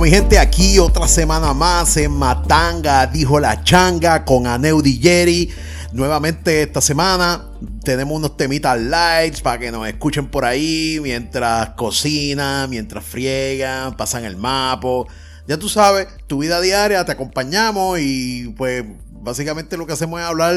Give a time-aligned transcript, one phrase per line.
[0.00, 5.52] Bueno, mi gente, aquí otra semana más en Matanga, dijo la changa con Aneudi Jerry.
[5.92, 7.50] Nuevamente esta semana
[7.84, 14.24] tenemos unos temitas lights para que nos escuchen por ahí mientras cocinan, mientras friegan, pasan
[14.24, 15.06] el mapo.
[15.46, 20.26] Ya tú sabes, tu vida diaria, te acompañamos y pues básicamente lo que hacemos es
[20.26, 20.54] hablar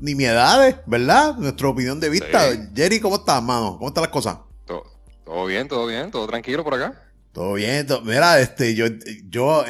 [0.00, 1.34] nimiedades, ¿verdad?
[1.36, 2.40] Nuestra opinión de vista.
[2.74, 3.76] Jerry, ¿cómo estás, mano?
[3.76, 4.38] ¿Cómo están las cosas?
[4.64, 7.11] Todo, bien, todo bien, todo tranquilo por acá.
[7.32, 8.86] Todo bien, mira, este, yo,
[9.24, 9.64] yo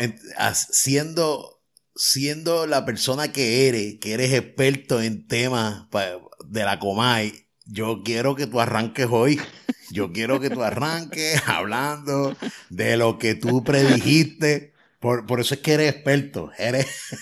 [0.55, 1.63] siendo,
[1.95, 5.87] siendo la persona que eres, que eres experto en temas
[6.45, 9.41] de la Comay, yo quiero que tú arranques hoy.
[9.93, 12.37] Yo quiero que tú arranques hablando
[12.71, 14.73] de lo que tú predijiste.
[14.99, 16.51] Por, por eso es que eres experto.
[16.59, 16.87] Eres.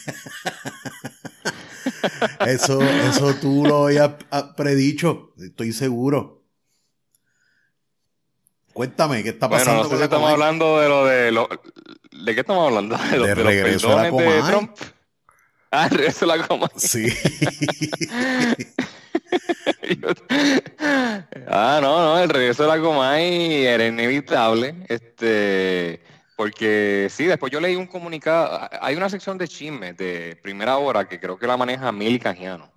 [2.46, 4.12] eso, eso tú lo habías
[4.56, 6.39] predicho, estoy seguro.
[8.72, 9.82] Cuéntame, ¿qué está pasando?
[9.82, 11.48] Bueno, no sé estamos hablando de lo de lo,
[12.24, 12.96] ¿De qué estamos hablando?
[13.10, 14.76] De, de, de regreso a la de Trump.
[15.70, 16.68] Ah, regreso a la coma.
[16.76, 17.06] Sí.
[21.48, 24.74] ah, no, no, el regreso de la Comay era inevitable.
[24.88, 26.00] Este,
[26.40, 28.66] porque sí, después yo leí un comunicado.
[28.80, 32.72] Hay una sección de chismes de primera hora que creo que la maneja Mili Cajiano.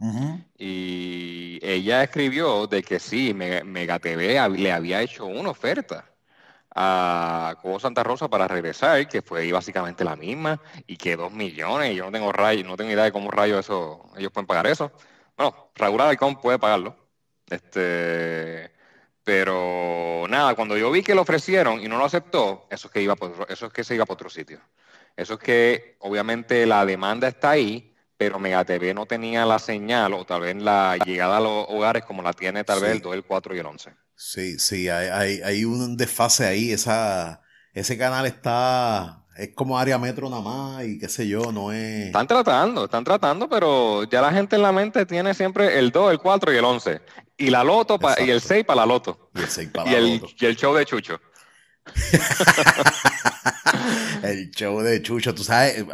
[0.58, 6.04] Y ella escribió de que sí, Mega TV le había hecho una oferta
[6.76, 11.94] a Cobo Santa Rosa para regresar, que fue básicamente la misma, y que dos millones,
[11.94, 14.68] y yo no tengo rayo, no tengo idea de cómo rayos eso, ellos pueden pagar
[14.68, 14.92] eso.
[15.38, 16.98] Bueno, Raúl Alarcón puede pagarlo.
[17.50, 18.74] Este,
[19.24, 23.02] pero nada, cuando yo vi que lo ofrecieron y no lo aceptó, eso es que
[23.02, 24.60] iba por, eso es que se iba para otro sitio.
[25.16, 30.26] Eso es que obviamente la demanda está ahí, pero MegaTV no tenía la señal o
[30.26, 33.24] tal vez la llegada a los hogares como la tiene tal vez el 2, el
[33.24, 33.92] 4 y el 11.
[34.16, 36.72] Sí, sí, hay, hay, hay un desfase ahí.
[36.72, 37.42] Esa,
[37.74, 42.08] ese canal está es como área metro nada más y qué sé yo, no es...
[42.08, 46.12] Están tratando, están tratando, pero ya la gente en la mente tiene siempre el 2,
[46.12, 47.02] el 4 y el 11.
[47.38, 49.30] Y la loto y el 6 para la loto.
[49.36, 50.28] Y el 6 para la loto.
[50.40, 51.20] Y el show de Chucho.
[54.24, 55.86] el show de Chucho, tú sabes,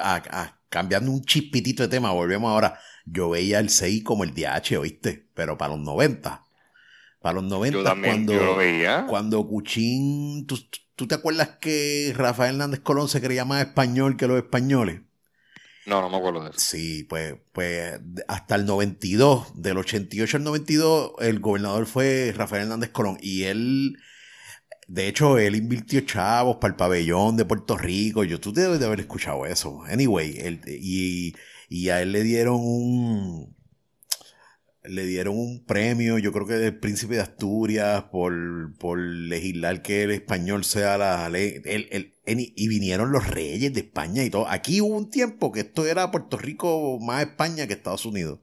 [0.70, 2.80] cambiando un chispitito de tema, volvemos ahora.
[3.06, 5.30] Yo veía el 6 como el DH, ¿oíste?
[5.34, 6.44] Pero para los 90.
[7.22, 9.06] Para los 90, cuando, yo lo veía.
[9.08, 10.48] cuando Cuchín,
[11.00, 15.00] ¿Tú te acuerdas que Rafael Hernández Colón se creía más español que los españoles?
[15.90, 16.60] No, no me acuerdo de eso.
[16.60, 22.92] Sí, pues, pues hasta el 92, del 88 al 92, el gobernador fue Rafael Hernández
[22.92, 23.98] Colón y él,
[24.88, 28.24] de hecho, él invirtió chavos para el pabellón de Puerto Rico.
[28.24, 29.82] Yo, tú debes de haber escuchado eso.
[29.90, 31.34] Anyway, él, y,
[31.70, 33.56] y a él le dieron un,
[34.90, 38.34] le dieron un premio, yo creo que del príncipe de Asturias, por,
[38.78, 41.62] por legislar que el español sea la ley.
[42.26, 44.48] y vinieron los reyes de España y todo.
[44.48, 48.40] Aquí hubo un tiempo que esto era Puerto Rico más España que Estados Unidos.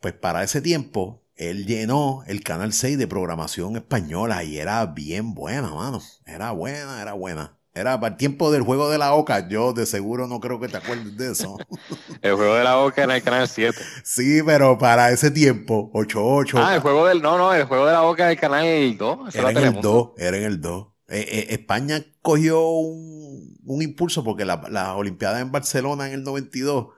[0.00, 5.34] Pues para ese tiempo, él llenó el canal 6 de programación española y era bien
[5.34, 6.02] buena, mano.
[6.26, 7.57] Era buena, era buena.
[7.74, 9.48] Era para el tiempo del juego de la Oca.
[9.48, 11.56] Yo de seguro no creo que te acuerdes de eso.
[12.22, 13.78] el juego de la Oca era el canal 7.
[14.02, 16.54] Sí, pero para ese tiempo, 8-8.
[16.56, 17.22] Ah, el juego del.
[17.22, 19.34] No, no, el juego de la Oca era el canal 2.
[19.34, 20.86] Era en el 2, era en el 2.
[21.10, 26.22] Eh, eh, España cogió un, un impulso porque la, la Olimpiada en Barcelona en el
[26.24, 26.88] 92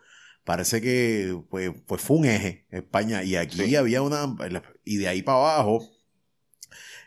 [0.44, 4.34] parece que pues, pues fue un eje España y aquí había una
[4.84, 5.80] y de ahí para abajo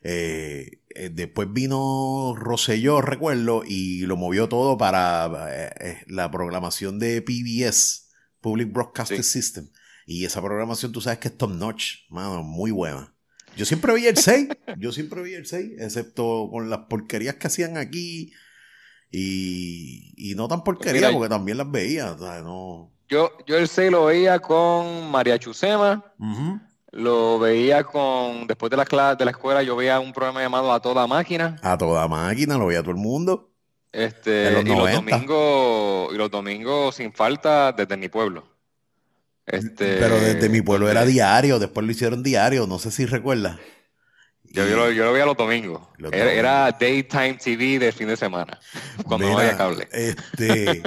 [0.01, 6.99] eh, eh, después vino Rosselló, recuerdo, y lo movió todo para eh, eh, la programación
[6.99, 8.09] de PBS,
[8.41, 9.69] Public Broadcasting System.
[10.05, 13.13] Y esa programación, tú sabes que es top notch, mano, muy buena.
[13.55, 17.47] Yo siempre vi el 6, yo siempre vi el 6, excepto con las porquerías que
[17.47, 18.33] hacían aquí.
[19.11, 22.15] Y, no tan porquerías, porque también las veía.
[22.43, 22.91] no...
[23.07, 26.13] yo, yo el 6 lo veía con María Chusema
[26.93, 30.79] lo veía con, después de la, de la escuela, yo veía un programa llamado A
[30.79, 31.57] Toda Máquina.
[31.63, 33.49] A Toda Máquina, lo veía todo el mundo.
[33.91, 38.47] Este, y, los domingos, y los domingos sin falta desde mi pueblo.
[39.45, 43.57] Este, Pero desde mi pueblo era diario, después lo hicieron diario, no sé si recuerdas.
[44.53, 45.81] Yo, yo, lo, veía los domingos.
[46.11, 48.59] era, daytime TV de fin de semana,
[49.03, 49.87] cuando no había cable.
[49.91, 50.83] Este,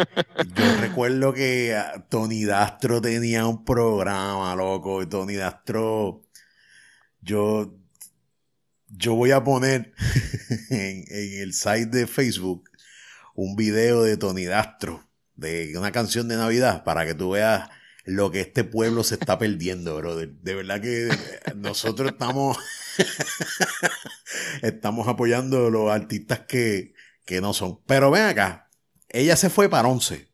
[0.55, 5.03] yo recuerdo que ah, Tony Dastro tenía un programa, loco.
[5.03, 6.23] Y Tony Dastro,
[7.21, 7.75] yo,
[8.87, 9.93] yo voy a poner
[10.71, 12.71] en, en el site de Facebook
[13.35, 17.69] un video de Tony Dastro, de una canción de Navidad, para que tú veas
[18.07, 20.17] lo que este pueblo se está perdiendo, bro.
[20.17, 21.09] De, verdad que
[21.57, 22.57] nosotros estamos,
[24.63, 26.95] estamos apoyando a los artistas que,
[27.25, 27.81] que no son.
[27.87, 28.69] Pero ven acá,
[29.09, 30.29] ella se fue para 11.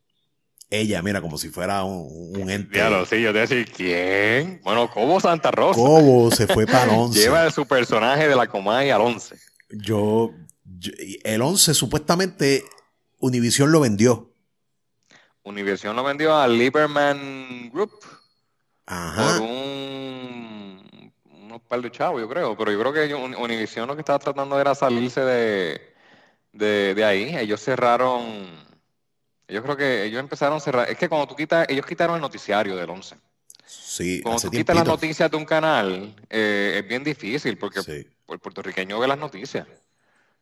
[0.70, 2.70] Ella, mira, como si fuera un, un ente.
[2.72, 4.60] Claro, sí, yo te voy a decir, ¿quién?
[4.64, 5.78] Bueno, Cobo Santa Rosa.
[5.78, 7.18] Cobo se fue para 11.
[7.20, 9.36] Lleva su personaje de la Comay al 11.
[9.70, 10.30] Yo,
[10.64, 10.92] yo-
[11.24, 12.64] el 11 supuestamente
[13.18, 14.30] Univision lo vendió.
[15.44, 18.08] Univision lo vendió a Lieberman Group por
[18.86, 19.40] Ajá.
[19.40, 20.41] un, unos
[21.72, 22.54] par de chavos, yo creo.
[22.54, 25.94] Pero yo creo que Un- Univision lo que estaba tratando era salirse de,
[26.52, 27.34] de, de ahí.
[27.34, 28.20] Ellos cerraron.
[29.48, 30.90] Yo creo que ellos empezaron a cerrar.
[30.90, 33.16] Es que cuando tú quitas, ellos quitaron el noticiario del 11.
[33.64, 38.06] Sí, Cuando tú quitas las noticias de un canal, eh, es bien difícil porque Sí.
[38.28, 39.66] el puertorriqueño ve las noticias.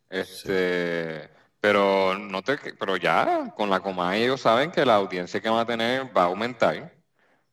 [0.08, 1.28] Este,
[1.60, 5.60] pero no te, pero ya con la Comay ellos saben que la audiencia que van
[5.60, 6.92] a tener va a aumentar,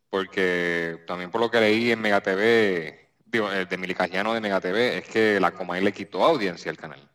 [0.09, 4.62] porque también por lo que leí en Mega TV, digo, eh, de Milicañano de Mega
[4.62, 7.09] TV, es que la Comay le quitó audiencia al canal.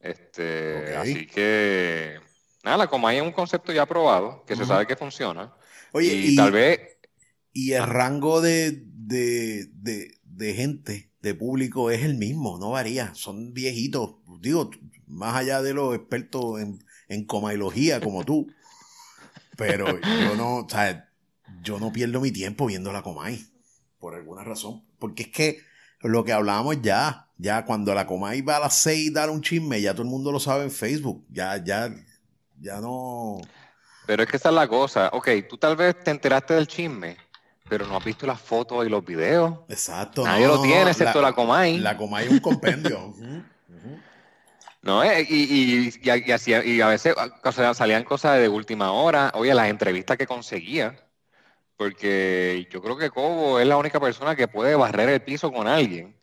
[0.00, 2.18] Este, así que
[2.64, 5.54] nada, la Comay es un concepto ya probado, que se sabe que funciona.
[5.92, 6.80] Oye, y, y, tal vez
[7.52, 7.86] y el Ah.
[7.86, 13.14] rango de, de, de, de gente, de público, es el mismo, no varía.
[13.14, 14.70] Son viejitos, digo,
[15.06, 18.46] más allá de los expertos en, en comailogía como tú.
[19.56, 21.10] Pero yo no, o sea,
[21.62, 23.44] yo no pierdo mi tiempo viendo la Comay,
[24.00, 24.82] por alguna razón.
[24.98, 25.60] Porque es que
[26.00, 29.80] lo que hablábamos ya, ya cuando la Comay va a las 6 dar un chisme,
[29.80, 31.24] ya todo el mundo lo sabe en Facebook.
[31.30, 31.90] Ya, ya,
[32.60, 33.40] ya no.
[34.06, 35.10] Pero es que esa es la cosa.
[35.12, 37.16] Ok, tú tal vez te enteraste del chisme,
[37.68, 39.60] pero no has visto las fotos y los videos.
[39.68, 40.24] Exacto.
[40.24, 41.78] Nadie no, lo tiene, no, excepto la, Comay.
[41.78, 43.14] La Comay es un compendio.
[44.82, 47.14] No, eh, y, y, y, a- y así- y a veces
[47.44, 49.30] o sea, salían cosas de última hora.
[49.34, 50.98] Oye, las entrevistas que conseguía.
[51.80, 55.66] Porque yo creo que Cobo es la única persona que puede barrer el piso con
[55.66, 56.14] alguien.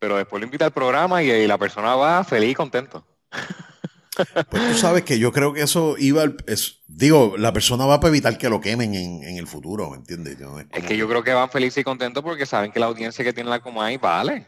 [0.00, 3.06] Pero después lo invita al programa y, y la persona va feliz y contento.
[4.50, 8.00] Pues tú sabes que yo creo que eso iba al- es- digo, la persona va
[8.00, 10.40] para evitar que lo quemen en, en el futuro, ¿me entiendes?
[10.40, 12.86] Yo- Es como que yo creo que van felices y contentos porque saben que la
[12.86, 14.44] audiencia que tiene la Comay vale.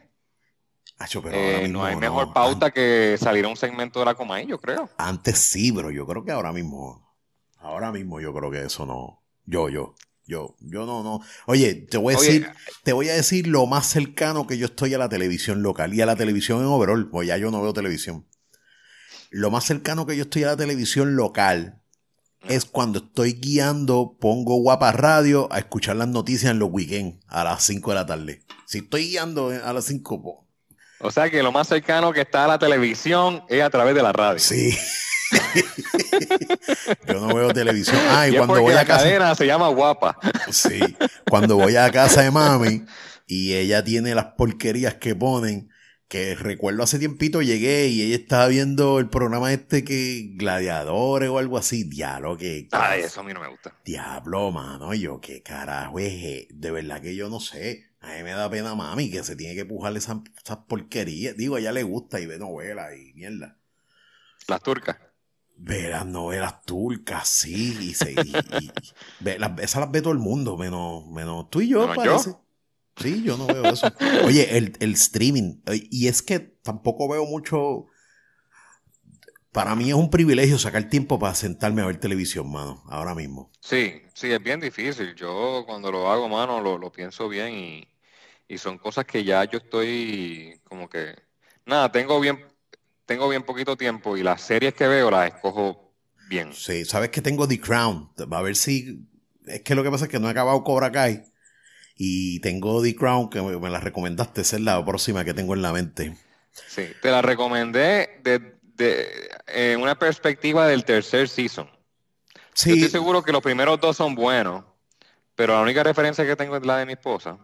[0.99, 2.01] Acho, pero Eh, no hay no.
[2.01, 4.91] mejor pauta que salir a un segmento de la Comay, yo creo.
[4.99, 7.15] Antes sí, pero yo creo que ahora mismo,
[7.59, 9.23] ahora mismo yo creo que eso no.
[9.45, 9.95] Yo, yo,
[10.29, 11.21] yo, yo no, no.
[11.47, 12.51] Oye, te voy a Oye, decir,
[12.85, 16.03] te voy a decir lo más cercano que yo estoy a la televisión local y
[16.03, 18.27] a la televisión en overall, pues ya yo no veo televisión.
[19.31, 21.81] Lo más cercano que yo estoy a la televisión local
[22.47, 27.45] es cuando estoy guiando, pongo guapa radio a escuchar las noticias en los weekends a
[27.45, 28.43] las 5 de la tarde.
[28.67, 30.37] Si estoy guiando a las 5, pues,
[31.01, 34.03] O sea que lo más cercano que está a la televisión es a través de
[34.03, 34.39] la radio.
[34.39, 34.77] sí.
[37.07, 38.01] yo no veo televisión.
[38.09, 39.05] Ah, y Y cuando voy la a casa.
[39.05, 40.19] cadena se llama Guapa.
[40.51, 40.81] Sí,
[41.29, 42.85] cuando voy a casa de mami
[43.27, 45.71] y ella tiene las porquerías que ponen,
[46.09, 51.39] que recuerdo hace tiempito llegué y ella estaba viendo el programa este que Gladiadores o
[51.39, 53.75] algo así, diablo, que Ay, eso a mí no me gusta.
[53.85, 56.49] diablo, mano, yo qué carajo es, e-?
[56.51, 57.85] de verdad que yo no sé.
[58.01, 61.37] A mí me da pena mami que se tiene que pujar esas, esas porquerías.
[61.37, 63.59] Digo, a ella le gusta y ve novelas y mierda.
[64.49, 64.97] Las turcas.
[65.61, 70.13] Ve las novelas turcas, sí, y, se, y- y- ve, las, esas las ve todo
[70.13, 72.31] el mundo, menos, menos tú y yo, ¿Menos parece.
[72.31, 72.45] yo?
[72.97, 73.95] Sí, yo no veo eso.
[74.23, 75.61] Oye, el, el streaming,
[75.91, 77.87] y es que tampoco veo mucho.
[79.53, 83.51] Para mí es un privilegio sacar tiempo para sentarme a ver televisión, mano, ahora mismo.
[83.61, 85.15] Sí, sí, es bien difícil.
[85.15, 87.89] Yo cuando lo hago, mano, lo, lo pienso bien y,
[88.49, 91.15] y son cosas que ya yo estoy como que,
[91.67, 92.39] nada, tengo bien,
[93.09, 95.95] tengo bien poquito tiempo y las series que veo las escojo
[96.29, 96.53] bien.
[96.53, 98.11] Sí, sabes que tengo The Crown.
[98.31, 99.01] A ver si.
[99.47, 101.25] Es que lo que pasa es que no he acabado Cobra Kai.
[101.97, 105.55] Y tengo The Crown, que me, me la recomendaste, esa es la próxima que tengo
[105.55, 106.17] en la mente.
[106.53, 109.09] Sí, te la recomendé de, de,
[109.47, 111.67] en una perspectiva del tercer season.
[111.67, 112.73] Yo Sí.
[112.73, 114.65] estoy seguro que los primeros dos son buenos,
[115.35, 117.39] pero la única referencia que tengo es la de mi esposa.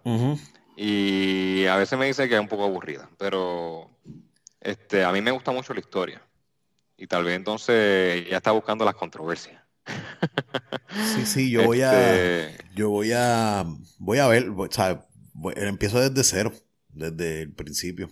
[0.77, 3.91] Y a veces me dice que es un poco aburrida, pero
[4.65, 6.21] este, a mí me gusta mucho la historia.
[6.97, 9.61] Y tal vez entonces ya está buscando las controversias.
[11.15, 12.47] Sí, sí, yo voy a.
[12.47, 13.65] Este, Yo voy a.
[13.99, 14.51] Voy a ver.
[14.51, 14.69] voy-
[15.33, 16.53] voy- empiezo desde cero,
[16.89, 18.09] desde el principio.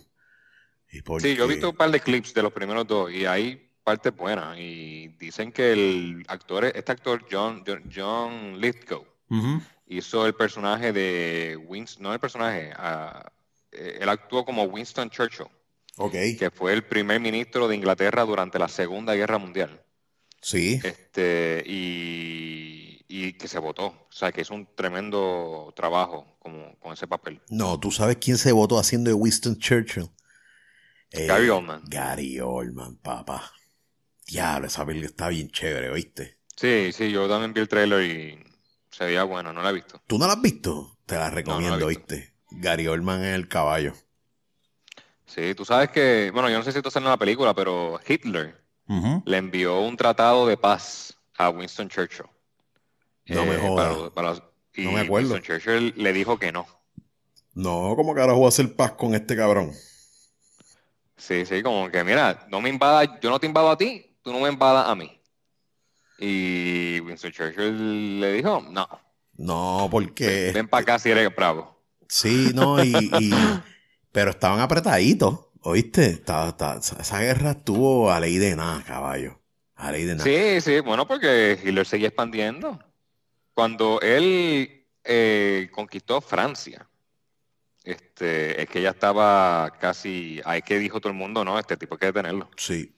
[0.91, 3.25] Y porque- Sí, yo he visto un par de clips de los primeros dos y
[3.25, 4.57] hay partes buenas.
[4.59, 9.05] Y dicen que el actor, este actor, John, John, Lithgow,
[9.87, 12.71] hizo el personaje de Winston, no el personaje,
[13.71, 15.47] eh, él actuó como Winston Churchill,
[15.97, 16.13] Ok.
[16.39, 19.83] que fue el primer ministro de Inglaterra durante la Segunda Guerra Mundial.
[20.41, 20.79] Sí.
[20.83, 23.85] Este, y, y que se votó.
[23.85, 27.41] O sea, que hizo un tremendo trabajo como, con ese papel.
[27.49, 30.09] No, tú sabes quién se votó haciendo de Winston Churchill.
[31.11, 31.83] Eh, Gary Oldman.
[31.85, 33.51] Gary Oldman, papá.
[34.27, 36.39] Diablo, esa película está bien chévere, ¿oíste?
[36.55, 38.43] Sí, sí, yo también vi el trailer y
[38.89, 40.01] se veía buena, no la he visto.
[40.07, 40.97] ¿Tú no la has visto?
[41.05, 41.85] Te la recomiendo, no la.
[41.85, 42.33] ¿oíste?
[42.51, 43.93] Gary Oldman en el caballo.
[45.33, 47.99] Sí, tú sabes que, bueno, yo no sé si esto sale en la película, pero
[48.07, 48.55] Hitler
[49.25, 52.27] le envió un tratado de paz a Winston Churchill.
[53.25, 54.11] No me Eh, jodas.
[54.13, 55.33] para- para- y No me acuerdo.
[55.33, 56.67] Winston Churchill le dijo que no.
[57.55, 59.71] No, ¿cómo carajo voy a hacer paz con este cabrón?
[61.17, 64.31] Sí, sí, como que mira, no me invada, yo no te invado a ti, tú
[64.31, 65.19] no me invadas a mí.
[66.19, 68.87] Y Winston Churchill le dijo, no,
[69.37, 70.51] No, porque...
[70.53, 71.81] ven para acá si eres bravo.
[72.07, 73.31] Sí, no, y, y-
[74.13, 76.05] pero estaban apretaditos, ¿oíste?
[76.05, 79.41] Estaba- estaba- esa guerra estuvo a ley de nada, caballo.
[79.75, 80.23] A ley de nada.
[80.23, 82.79] Sí, sí, bueno, porque Hitler seguía expandiendo.
[83.53, 86.87] Cuando él eh, conquistó Francia,
[87.83, 91.95] este, es que ya estaba casi, ahí que dijo todo el mundo, no, este tipo
[91.95, 92.49] hay que detenerlo.
[92.55, 92.95] Sí.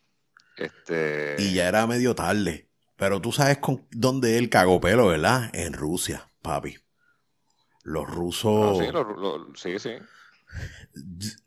[0.57, 2.69] Este, Y ya era medio tarde.
[2.95, 5.50] Pero tú sabes con dónde él cagó pelo, ¿verdad?
[5.53, 6.77] En Rusia, papi.
[7.84, 8.77] Los no, rusos.
[8.77, 9.91] sí, lo- lo- sí, sí.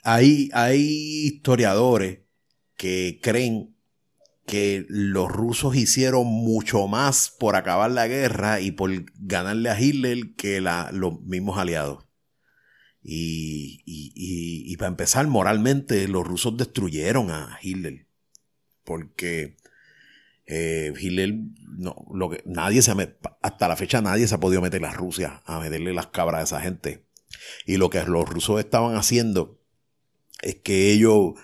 [0.02, 0.81] Hay, hay
[1.26, 2.21] historiadores
[2.76, 3.75] que creen
[4.47, 10.35] que los rusos hicieron mucho más por acabar la guerra y por ganarle a Hitler
[10.37, 12.05] que la- los mismos aliados.
[13.02, 14.12] Y, y-
[14.73, 18.07] y- para empezar, moralmente, los rusos destruyeron a Hitler.
[18.85, 19.57] Porque
[20.47, 21.35] eh, Hitler,
[21.78, 22.93] no, lo que, nadie se
[23.43, 26.45] hasta la fecha nadie se ha podido meter a Rusia a meterle las cabras a
[26.59, 27.07] esa gente.
[27.67, 29.59] Y lo que los rusos estaban haciendo
[30.43, 31.35] es que ellos,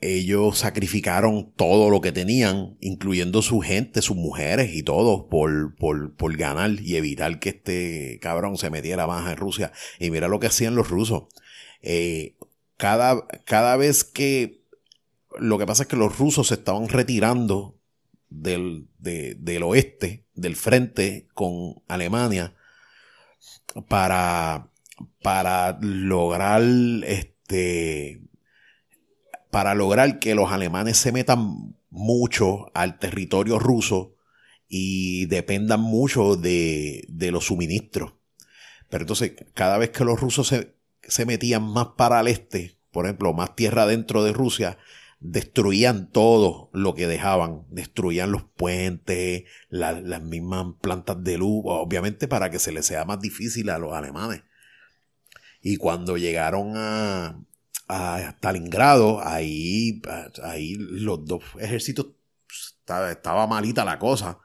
[0.00, 6.14] ellos sacrificaron todo lo que tenían, incluyendo su gente, sus mujeres y todo, por, por,
[6.14, 9.72] por ganar y evitar que este cabrón se metiera más en Rusia.
[9.98, 11.24] Y mira lo que hacían los rusos.
[11.82, 12.36] Eh,
[12.76, 14.62] cada, cada vez que
[15.38, 17.76] lo que pasa es que los rusos se estaban retirando
[18.30, 22.54] del, de- del oeste, del frente con Alemania,
[23.88, 24.70] para,
[25.22, 26.62] para lograr
[27.06, 28.22] este
[29.50, 34.14] para lograr que los alemanes se metan mucho al territorio ruso
[34.68, 38.12] y dependan mucho de, de los suministros.
[38.90, 43.06] Pero entonces, cada vez que los rusos se, se metían más para el este, por
[43.06, 44.76] ejemplo, más tierra dentro de Rusia,
[45.20, 52.28] destruían todo lo que dejaban, destruían los puentes, la- las mismas plantas de luz, obviamente
[52.28, 54.42] para que se les sea más difícil a los alemanes.
[55.60, 57.40] Y cuando llegaron a,
[57.88, 60.00] a Stalingrado, ahí,
[60.42, 62.06] ahí los dos ejércitos
[62.48, 64.38] estaba, estaba malita la cosa,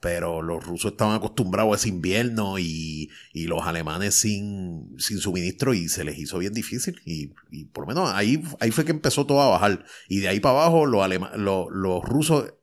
[0.00, 5.74] pero los rusos estaban acostumbrados a ese invierno y, y los alemanes sin, sin suministro
[5.74, 7.00] y se les hizo bien difícil.
[7.04, 9.84] Y, y por lo menos ahí, ahí fue que empezó todo a bajar.
[10.08, 12.54] Y de ahí para abajo los, alema- los, los rusos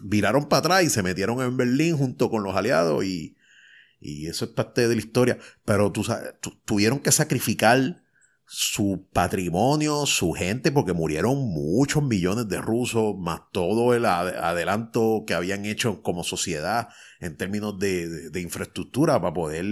[0.00, 3.36] viraron para atrás y se metieron en Berlín junto con los aliados y,
[4.02, 5.38] y eso es parte de la historia.
[5.64, 6.04] Pero tú
[6.40, 8.02] tu- tuvieron que sacrificar
[8.46, 15.24] su patrimonio, su gente, porque murieron muchos millones de rusos, más todo el ade- adelanto
[15.26, 16.88] que habían hecho como sociedad
[17.20, 19.64] en términos de, de- infraestructura para poder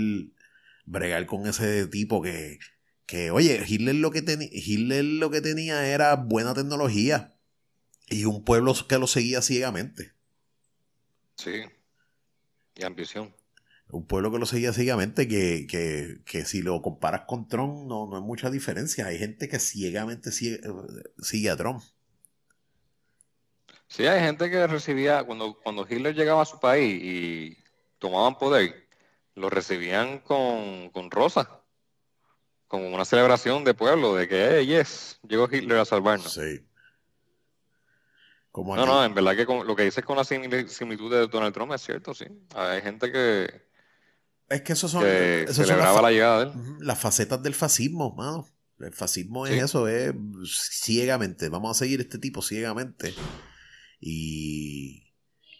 [0.87, 2.59] bregar con ese tipo que,
[3.07, 7.35] que oye, Hitler lo que, Hitler lo que tenía era buena tecnología
[8.09, 10.13] y un pueblo que lo seguía ciegamente.
[11.37, 11.65] Sí.
[12.75, 13.33] Y ambición.
[13.93, 18.07] Un pueblo que lo seguía ciegamente, que, que, que si lo comparas con Trump, no,
[18.07, 19.07] no hay mucha diferencia.
[19.07, 20.61] Hay gente que ciegamente sigue,
[21.19, 21.83] sigue a Trump.
[23.89, 27.59] Sí, hay gente que recibía, cuando, cuando Hitler llegaba a su país y
[27.99, 28.87] tomaban poder,
[29.35, 31.49] lo recibían con, con rosas,
[32.69, 36.33] como una celebración de pueblo, de que, hey, yes, llegó Hitler a salvarnos.
[36.33, 36.65] Sí.
[38.53, 41.27] Como No, no, en verdad que con- lo que dices con la simil- similitud de
[41.27, 42.27] Donald Trump es cierto, sí.
[42.55, 43.70] Hay gente que,
[44.51, 46.53] Es que esos son, que esos son las, la llegada
[46.97, 48.47] facetas del fascismo, mano.
[48.81, 49.55] El fascismo Sí.
[49.55, 50.13] es eso, es
[50.45, 51.49] ciegamente.
[51.49, 53.15] Vamos a seguir este tipo ciegamente.
[54.01, 55.13] Y,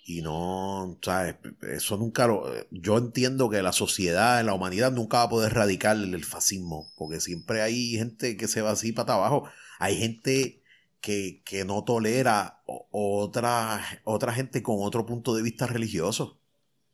[0.05, 1.37] y no, ¿sabes?
[1.63, 2.45] Eso nunca lo.
[2.71, 7.21] Yo entiendo que la sociedad, la humanidad nunca va a poder erradicar el fascismo, porque
[7.21, 9.49] siempre hay gente que se va así para abajo.
[9.79, 10.63] Hay gente
[11.01, 16.40] que, que no tolera otra, otra gente con otro punto de vista religioso.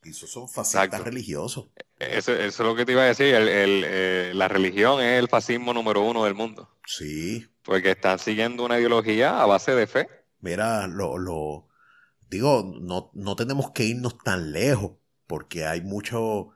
[0.09, 1.67] Esos son fascistas religiosos.
[1.99, 3.35] Eso, eso es lo que te iba a decir.
[3.35, 6.71] el- el, eh, la religión es el fascismo número uno del mundo.
[6.87, 10.09] Sí, Porque están siguiendo una ideología a base de fe.
[10.41, 11.69] Mira, lo, lo
[12.31, 14.93] digo, no, no tenemos que irnos tan lejos,
[15.27, 16.53] porque hay mucho,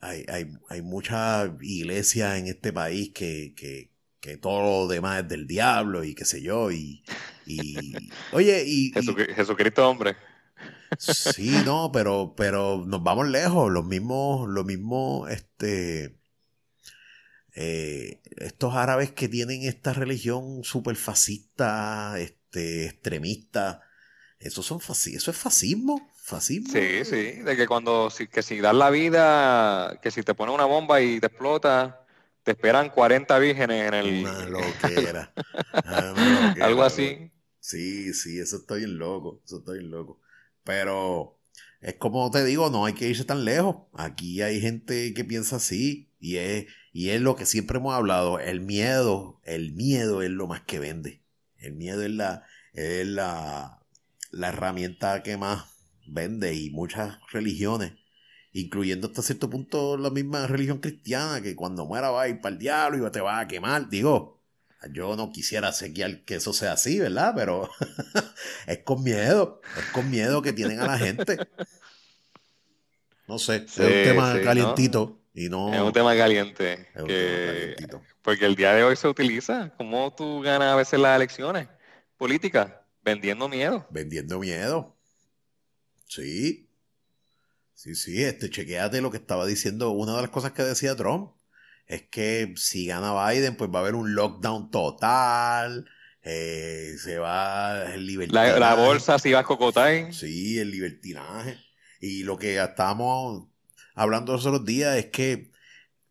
[0.00, 3.90] hay, hay, hay mucha iglesia en este país que, que,
[4.20, 7.02] que todo lo demás es del diablo y qué sé yo, y,
[7.46, 10.16] Y, oye, y, Jesucristo hombre.
[10.98, 13.70] Sí, no, pero, pero nos vamos lejos.
[13.70, 16.18] Los mismos, los mismos, este,
[17.54, 23.82] eh, estos árabes que tienen esta religión súper fascista, este, extremista,
[24.38, 26.10] eso, son eso es fascismo.
[26.16, 26.72] Fascismo.
[26.72, 30.52] Sí, sí, de que cuando si, que si das la vida, que si te pone
[30.52, 32.04] una bomba y te explota,
[32.42, 34.20] te esperan 40 vírgenes en el.
[34.20, 35.32] Una loquera.
[36.60, 37.30] Algo así.
[37.58, 39.40] Sí, sí, eso está bien loco.
[39.44, 40.20] Eso está bien loco.
[40.64, 41.38] Pero
[41.80, 43.76] es como te digo, no hay que irse tan lejos.
[43.94, 46.10] Aquí hay gente que piensa así.
[46.18, 48.38] Y es, y es lo que siempre hemos hablado.
[48.40, 51.22] El miedo, el miedo es lo más que vende.
[51.58, 53.80] El miedo es la, es la,
[54.30, 55.66] la herramienta que más
[56.06, 56.54] vende.
[56.54, 57.92] Y muchas religiones
[58.54, 62.54] incluyendo hasta cierto punto la misma religión cristiana, que cuando muera va a ir para
[62.54, 63.90] el diablo y te va a quemar.
[63.90, 64.33] Digo,
[64.92, 65.72] yo no quisiera
[66.24, 67.34] que eso sea así, ¿verdad?
[67.36, 67.70] Pero
[68.66, 71.38] es con miedo, es con miedo que tienen a la gente.
[73.26, 75.20] No sé, es un tema calientito.
[75.36, 76.88] Y no, es un tema caliente.
[78.22, 79.72] porque el día de hoy se utiliza.
[79.76, 81.68] ¿Cómo tú ganas a veces las elecciones
[82.16, 82.72] políticas?
[83.02, 83.86] Vendiendo miedo.
[83.90, 84.96] Vendiendo miedo.
[86.06, 86.70] Sí.
[87.74, 89.90] Sí, sí, este, chequéate lo que estaba diciendo.
[89.90, 91.33] Una de las cosas que decía Trump
[91.86, 95.86] es que si gana Biden, pues va a haber un lockdown total.
[96.22, 98.58] Eh, se va el libertinaje.
[98.58, 100.12] La, bolsa si va a cocotar.
[100.12, 101.58] Sí, el libertinaje.
[102.00, 103.48] Y lo que estábamos
[103.94, 105.52] hablando los otros días es que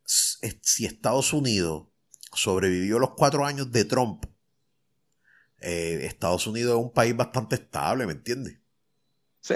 [0.06, 1.88] si Estados Unidos
[2.34, 4.26] sobrevivió los cuatro años de Trump,
[5.60, 8.60] eh, Estados Unidos es un país bastante estable, ¿me entiendes?
[9.40, 9.56] Sí.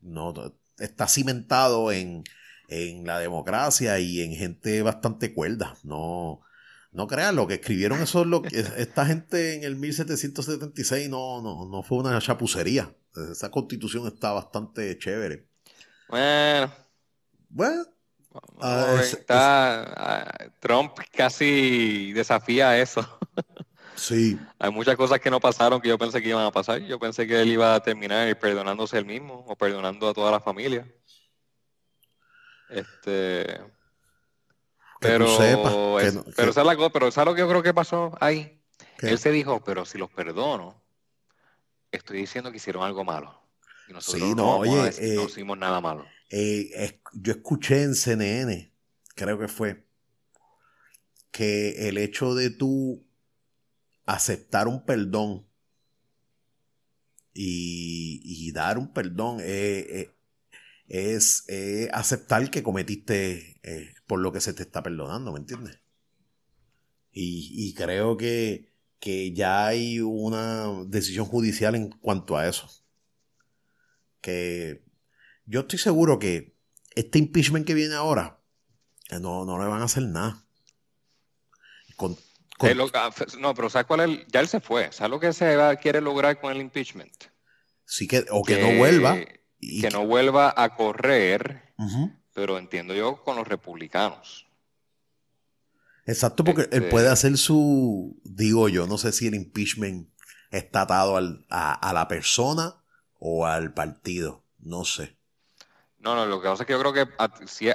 [0.00, 0.34] no,
[0.78, 2.24] está cimentado en,
[2.70, 5.76] en la democracia y en gente bastante cuerda.
[5.82, 6.40] No,
[6.92, 11.82] no crean, lo que escribieron eso, lo, esta gente en el 1776 no, no, no
[11.82, 12.94] fue una chapucería.
[13.30, 15.46] Esa constitución está bastante chévere.
[16.08, 16.72] Bueno.
[17.48, 17.84] Bueno.
[18.60, 23.04] Ah, ah, Trump casi desafía eso.
[23.96, 24.38] Sí.
[24.58, 26.80] Hay muchas cosas que no pasaron que yo pensé que iban a pasar.
[26.80, 30.40] Yo pensé que él iba a terminar perdonándose él mismo o perdonando a toda la
[30.40, 30.90] familia.
[32.70, 33.60] Este.
[35.00, 38.62] pero, pero, ¿sabes pero ¿sabes lo que yo creo que pasó ahí?
[38.98, 40.82] Él se dijo, pero si los perdono,
[41.90, 43.40] estoy diciendo que hicieron algo malo.
[43.88, 46.06] Y nosotros sí, no, oye, eh, no hicimos nada malo.
[46.28, 48.72] Eh, yo escuché en CNN,
[49.14, 49.86] creo que fue,
[51.30, 53.04] que el hecho de tú
[54.06, 55.46] aceptar un perdón
[57.32, 60.12] y, dar un perdón eh,
[60.90, 61.46] es
[61.92, 65.78] aceptar que cometiste eh, por lo que se te está perdonando, ¿me entiendes?
[67.12, 72.68] Y, creo que, que, ya hay una decisión judicial en cuanto a eso.
[74.20, 74.84] Que
[75.46, 76.56] yo estoy seguro que
[76.94, 78.40] este impeachment que viene ahora
[79.10, 80.44] eh, no, no le van a hacer nada.
[82.58, 84.26] Ah, no, pero ¿sabes cuál es?
[84.28, 84.90] ya él se fue.
[84.92, 87.14] ¿Sabes lo que se va, quiere lograr con el impeachment?
[87.84, 89.18] Sí que, o que no vuelva
[89.60, 91.74] que no vuelva a correr,
[92.32, 94.46] pero entiendo yo con los republicanos.
[96.06, 100.08] Exacto, porque él puede este hacer su, digo yo, no sé si el impeachment
[100.50, 102.74] está atado a, la persona
[103.18, 105.16] o al partido, no sé.
[105.98, 107.06] No, no, lo que pasa es que yo creo que
[107.46, 107.68] si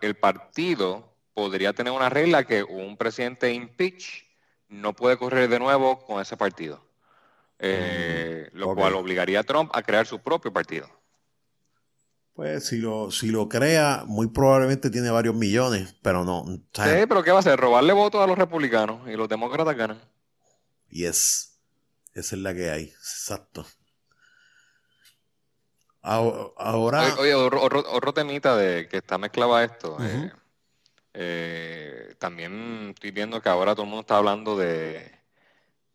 [0.00, 4.24] el partido podría tener una regla que un presidente impeach
[4.68, 6.84] no puede correr de nuevo con ese partido.
[7.58, 10.90] Eh, mm, lo cual obligaría a Trump a crear su propio partido.
[12.34, 16.44] Pues si lo, si lo crea, muy probablemente tiene varios millones, pero no.
[16.46, 17.60] Sí, pero ¿qué va a hacer?
[17.60, 20.00] Robarle votos a los republicanos y los demócratas ganan.
[20.88, 21.58] Y es.
[22.14, 23.66] Esa es la que hay, exacto.
[26.02, 27.14] Ahora.
[27.18, 29.96] Oye, otro, temita de que está mezclado a esto.
[30.00, 30.32] Eh,
[31.14, 35.10] eh, también estoy viendo que ahora todo el mundo está hablando de,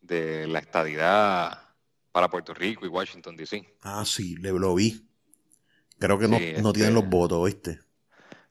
[0.00, 1.62] de la estadidad
[2.12, 3.76] para Puerto Rico y Washington, D.C.
[3.82, 5.07] Ah, sí, le lo vi.
[5.98, 7.80] Creo que no, no tienen los este, votos, ¿viste?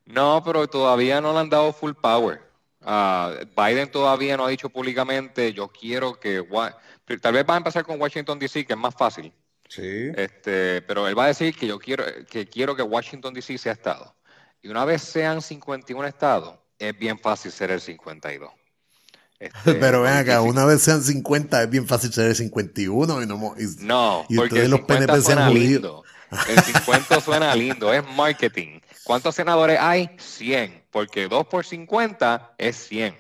[0.06, 2.42] No, pero todavía no le han dado full power.
[2.82, 6.46] Ah, Biden todavía no ha dicho públicamente, yo quiero que...
[7.22, 9.34] Tal vez va a empezar con Washington, D.C., que es más fácil.
[9.70, 10.12] Sí.
[10.16, 13.58] Este, pero él va a decir que yo quiero que, quiero que Washington, D.C.
[13.58, 14.16] sea estado.
[14.62, 18.50] Y una vez sean 51 estados, es bien fácil ser el 52.
[19.40, 23.26] Este, pero ven acá, una vez sean 50, es bien fácil ser el 51 y
[23.26, 26.04] no, no y porque los PNP sean lindo.
[26.48, 28.80] El 50 suena lindo, es marketing.
[29.04, 30.10] ¿Cuántos senadores hay?
[30.18, 33.18] 100, porque 2 por 50 es 100.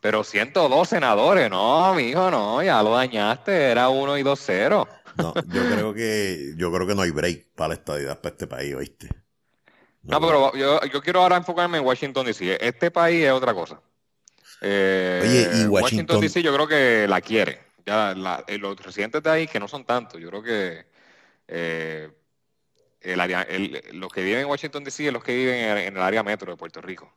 [0.00, 4.86] Pero 102 senadores, no, mijo, no, ya lo dañaste, era 1 y 2-0.
[5.16, 8.46] No, yo creo que yo creo que no hay break para la estadidad para este
[8.46, 9.08] país, ¿oíste?
[10.02, 12.58] No, pero yo, yo, quiero ahora enfocarme en Washington DC.
[12.60, 13.80] Este país es otra cosa.
[14.60, 16.20] Eh, Oye, y Washington...
[16.20, 17.60] DC yo creo que la quiere.
[17.86, 18.14] Ya
[18.46, 20.86] eh, los residentes de ahí, que no son tantos, yo creo que
[21.48, 22.10] eh,
[23.04, 23.46] el área,
[23.92, 26.56] los que viven en Washington DC es los que viven en, el área metro de
[26.56, 27.12] Puerto Rico.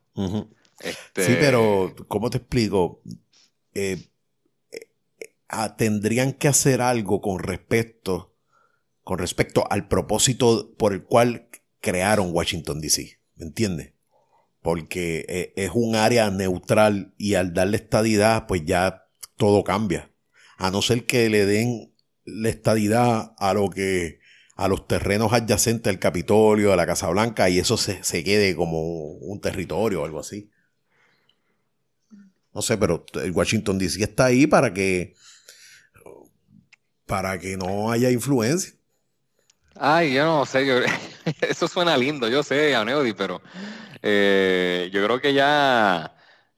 [0.80, 3.02] Este, sí, pero ¿cómo te explico?
[3.73, 4.10] Eh,
[5.50, 8.36] ah, tendrían que hacer algo con respecto,
[9.04, 11.47] con respecto al propósito por el cual
[11.80, 13.19] crearon Washington DC.
[13.36, 13.93] ¿Me entiendes?
[14.62, 20.12] Porque eh, es un área neutral y al darle estadidad, pues ya todo cambia.
[20.58, 21.93] A no ser que le den
[22.26, 24.19] la estadidad a lo que
[24.58, 28.56] a los terrenos adyacentes al Capitolio, a la Casa Blanca, y eso se, se quede
[28.56, 30.50] como un territorio o algo así.
[32.54, 35.15] No sé, pero el Washington DC está ahí para que
[37.06, 38.74] para que no haya influencia.
[39.76, 40.65] Ay, yo no sé,
[41.41, 43.41] eso suena lindo, yo sé, Aneudi, pero
[44.02, 46.15] eh, yo creo que ya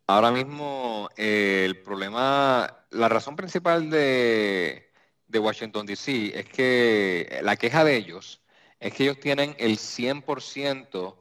[0.07, 4.88] ahora mismo eh, el problema, la razón principal de,
[5.29, 8.41] de Washington DC es que la queja de ellos
[8.79, 11.15] es que ellos tienen el 100%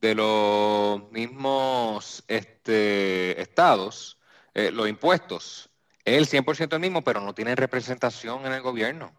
[0.00, 4.18] de los mismos este, estados
[4.54, 5.70] eh, los impuestos.
[6.04, 9.12] Es el 100% el mismo, pero no tienen representación en el gobierno.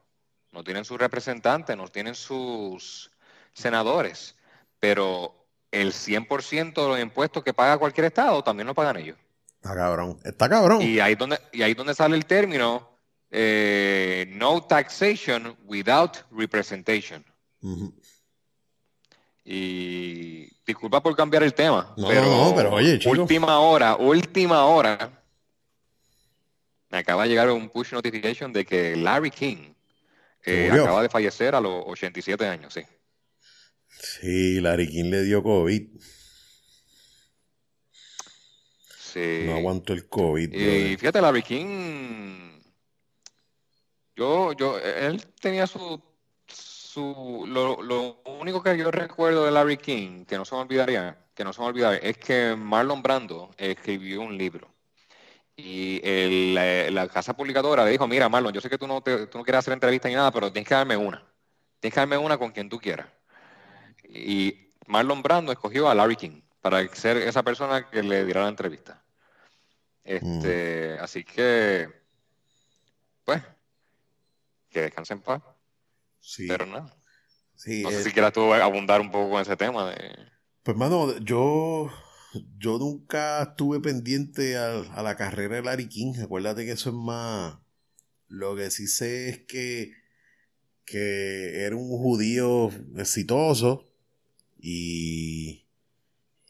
[0.52, 3.12] No tienen sus representantes, no tienen sus
[3.54, 4.36] senadores.
[4.80, 9.18] Pero el 100% de los impuestos que paga cualquier estado también lo pagan ellos.
[9.56, 10.82] Está cabrón, está cabrón.
[10.82, 12.91] Y ahí es donde, y ahí donde sale el término
[13.32, 17.24] eh, no taxation without representation.
[19.44, 21.94] Y disculpa por cambiar el tema.
[21.98, 25.24] No, pero, no, pero oye, Última hora, última hora
[26.90, 29.74] me acaba de llegar un push notification de que Larry King
[30.44, 32.82] eh, acaba de fallecer a los 87 años, sí.
[33.88, 35.88] Sí, Larry King le dio COVID.
[39.00, 39.44] Sí.
[39.46, 40.54] No aguantó el COVID.
[40.54, 42.51] Y fíjate, Larry King,
[44.22, 46.00] yo, yo, él tenía su,
[46.48, 51.18] su, lo, lo único que yo recuerdo de Larry King, que no se me olvidaría,
[51.34, 54.72] que no se me olvidaría, es que Marlon Brando escribió un libro
[55.56, 56.02] y
[56.54, 59.60] la, casa publicadora le dijo, mira Marlon, yo sé que tú no, tú no quieres
[59.60, 61.24] hacer entrevista ni nada, pero tienes que darme una.
[61.80, 63.08] Tienes que darme una con quien tú quieras.
[64.08, 68.50] Y Marlon Brando escogió a Larry King para ser esa persona que le diera la
[68.50, 69.02] entrevista.
[70.04, 71.04] Este, mm.
[71.04, 71.90] Así que,
[73.26, 73.42] pues,
[74.72, 75.44] que descansen en paz.
[76.20, 76.48] Sí.
[76.48, 76.96] Pero nada.
[77.56, 79.92] Sí, no sé si quieras tú abundar un poco con ese tema.
[79.92, 80.16] De...
[80.64, 81.92] Pues, mano, yo
[82.58, 86.14] yo nunca estuve pendiente a, la carrera de Larry King.
[86.22, 87.58] Acuérdate que eso es más.
[88.28, 89.92] Lo que sí sé es que,
[90.86, 93.86] que era un judío exitoso
[94.58, 95.68] y,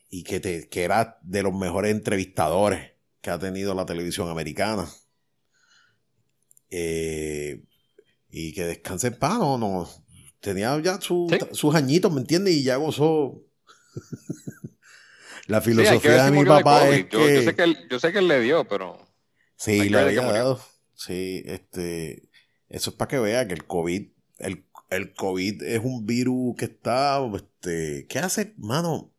[0.09, 4.87] y que, te, que era de los mejores entrevistadores que ha tenido la televisión americana.
[6.69, 7.63] Eh,
[8.31, 9.89] y que descanse en paz, no, no.
[10.39, 12.55] Tenía ya sus añitos, ¿me entiendes?
[12.55, 13.43] Y ya gozó.
[15.47, 17.35] La filosofía de mi papá es yo, que...
[17.35, 18.97] Yo sé que, él, yo sé que él le dio, pero...
[19.57, 20.61] Sí, le había dado.
[20.95, 22.29] Sí, este...
[22.69, 24.07] Eso es para que vea que el COVID...
[24.39, 27.19] El, el COVID es un virus que está...
[27.35, 29.13] Este, ¿Qué hace, mano?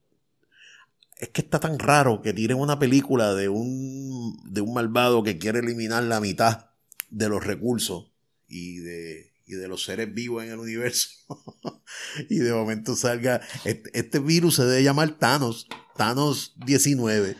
[1.19, 5.39] Es que está tan raro que tiren una película de un, de un malvado que
[5.39, 6.71] quiere eliminar la mitad
[7.11, 8.12] de los recursos
[8.53, 11.09] y de, y de los seres vivos en el universo.
[12.29, 17.37] y de momento salga, este, este, virus se debe llamar Thanos, Thanos 19.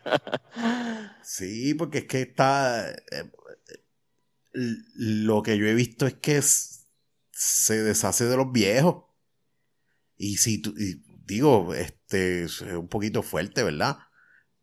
[1.24, 2.90] sí, porque es que está...
[2.90, 3.32] Eh,
[4.52, 9.04] lo que yo he visto es que se deshace de los viejos.
[10.16, 10.74] Y si tú,
[11.24, 13.98] digo, este es un poquito fuerte, ¿verdad?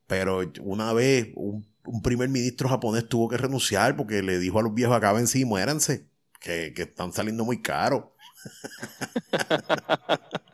[0.05, 4.73] Pero una vez un, primer ministro japonés tuvo que renunciar porque le dijo a los
[4.73, 8.05] viejos acaben sí, muéranse, que, que están saliendo muy caros.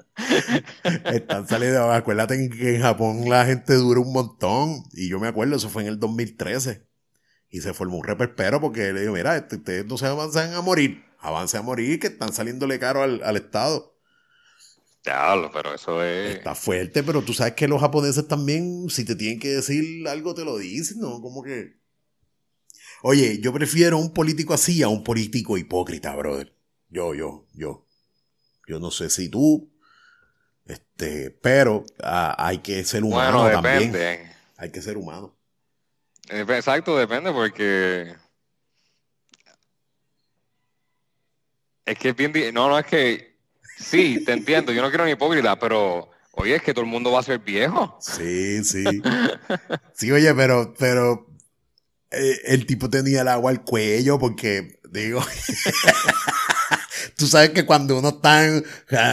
[1.06, 4.84] Están saliendo, acuérdate que en Japón la gente dura un montón.
[4.94, 6.88] Y yo me acuerdo, eso fue en el 2013.
[7.50, 10.62] Y se formó un reperpero porque le digo, mira, este, ustedes no se avanzan a
[10.62, 11.04] morir.
[11.20, 13.91] Avance a morir, que están saliéndole caro al, Estado.
[15.04, 16.36] Claro, pero eso es.
[16.36, 20.36] Está fuerte, pero tú sabes que los japoneses también, si te tienen que decir algo,
[20.36, 21.22] te lo dicen, ¿no?
[21.22, 21.80] Como que.
[23.02, 26.56] Oye, yo prefiero un político así a un político hipócrita, brother.
[26.90, 27.88] Yo, yo, yo.
[28.68, 29.74] Yo no sé si tú,
[30.66, 34.32] este, pero ah, hay que ser humano bueno, también.
[34.58, 35.36] Hay que ser humano.
[36.30, 38.16] Eh, Exacto, depende porque
[41.86, 42.32] es que es bien...
[42.54, 43.31] No, no, es que
[43.84, 47.12] sí, te entiendo, yo no quiero ni hipócrita, pero oye, es que todo el mundo
[47.12, 47.98] va a ser viejo.
[48.02, 49.02] Sí, sí.
[49.94, 51.28] Sí, oye, pero, pero
[52.12, 55.22] eh, el tipo tenía el agua al cuello porque, digo,
[57.18, 58.64] tú sabes que cuando uno está en-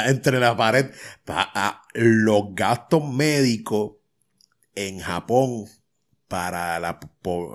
[0.07, 0.91] entre la pared,
[1.25, 3.93] pa- los gastos médicos
[4.75, 5.67] en Japón
[6.29, 7.01] para la,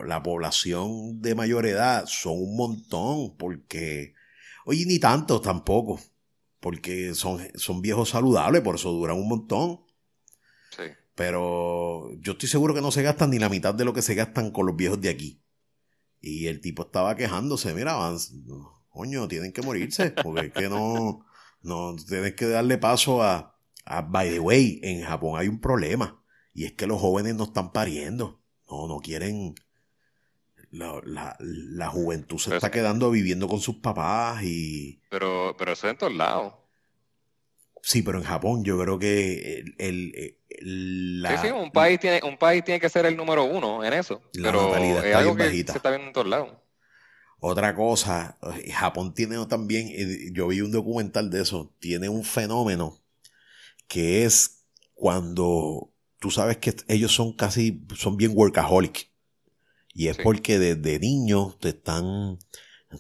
[0.08, 4.14] la población de mayor edad son un montón porque,
[4.66, 6.00] oye, ni tanto tampoco,
[6.64, 9.82] porque son, son viejos saludables, por eso duran un montón.
[10.70, 10.84] Sí.
[11.14, 14.16] Pero yo estoy seguro que no se gastan ni la mitad de lo que se
[14.16, 15.44] gastan con los viejos de aquí.
[16.22, 18.00] Y el tipo estaba quejándose, mira,
[18.88, 21.26] coño, tienen que morirse, porque es que no,
[21.62, 26.24] no, tienes que darle paso a, a, by the way, en Japón hay un problema,
[26.54, 29.54] y es que los jóvenes no están pariendo, no, no quieren,
[30.74, 35.56] la, la, la juventud se Pero está es- quedando viviendo con sus papás y, Pero,
[35.58, 36.54] pero eso es en todos lados.
[37.82, 42.00] sí, pero en Japón yo creo que el, el- el- la, sí, sí, un país
[42.00, 44.22] tiene, un país tiene que ser el número uno en eso.
[44.34, 45.74] La pero natalidad es algo bien que bajita.
[45.74, 46.52] se está viendo en todos lados.
[47.40, 52.24] Otra cosa, eh, Japón tiene también, eh, yo vi un documental de eso, tiene un
[52.24, 53.02] fenómeno
[53.88, 59.12] que es cuando tú sabes que ellos son casi, son bien workaholic.
[59.94, 60.24] Y es Sí.
[60.24, 62.38] porque desde niño te están,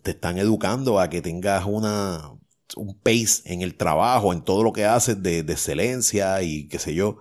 [0.03, 2.31] te están educando a que tengas una,
[2.75, 6.79] un pace en el trabajo, en todo lo que haces de, de excelencia y qué
[6.79, 7.19] sé yo.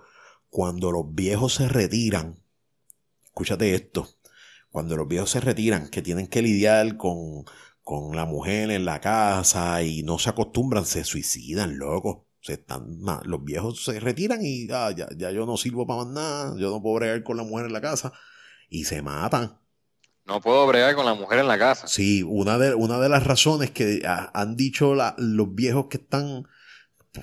[0.49, 2.39] Cuando los viejos se retiran,
[3.25, 4.07] escúchate esto,
[4.71, 7.45] cuando los viejos se retiran, que tienen que lidiar con,
[7.83, 12.27] con la mujer en la casa y no se acostumbran, se suicidan, loco.
[12.41, 16.13] Se están, los viejos se retiran y ah, ya, ya yo no sirvo para más
[16.13, 18.11] nada, yo no puedo bregar con la mujer en la casa
[18.69, 19.57] y se matan.
[20.25, 21.87] No puedo bregar con la mujer en la casa.
[21.87, 25.97] Sí, una de, una de las razones que ha- han dicho la- los viejos que
[25.97, 26.47] están,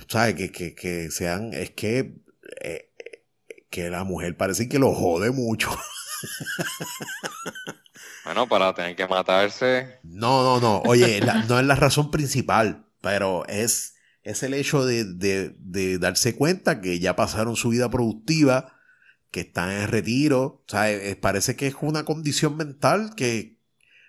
[0.08, 0.34] ¿sabes?
[0.34, 2.16] Que, que, que sean, es que,
[2.62, 2.90] eh,
[3.70, 5.70] que la mujer parece que lo jode mucho.
[8.24, 9.98] Bueno, para tener que matarse.
[10.02, 10.82] No, no, no.
[10.82, 15.98] Oye, la- no es la razón principal, pero es, es el hecho de, de- de
[15.98, 18.74] darse cuenta que ya pasaron su vida productiva,
[19.30, 20.42] que están en retiro.
[20.42, 23.58] O sea, eh, parece que es una condición mental que,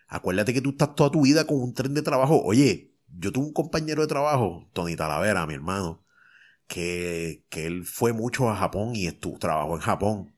[0.08, 2.42] acuérdate que tú estás toda tu vida con un tren de trabajo.
[2.44, 6.04] Oye, yo tuve un compañero de trabajo, Tony Talavera, mi hermano,
[6.68, 10.36] que, que él fue mucho a Japón y estuvo, trabajó en Japón.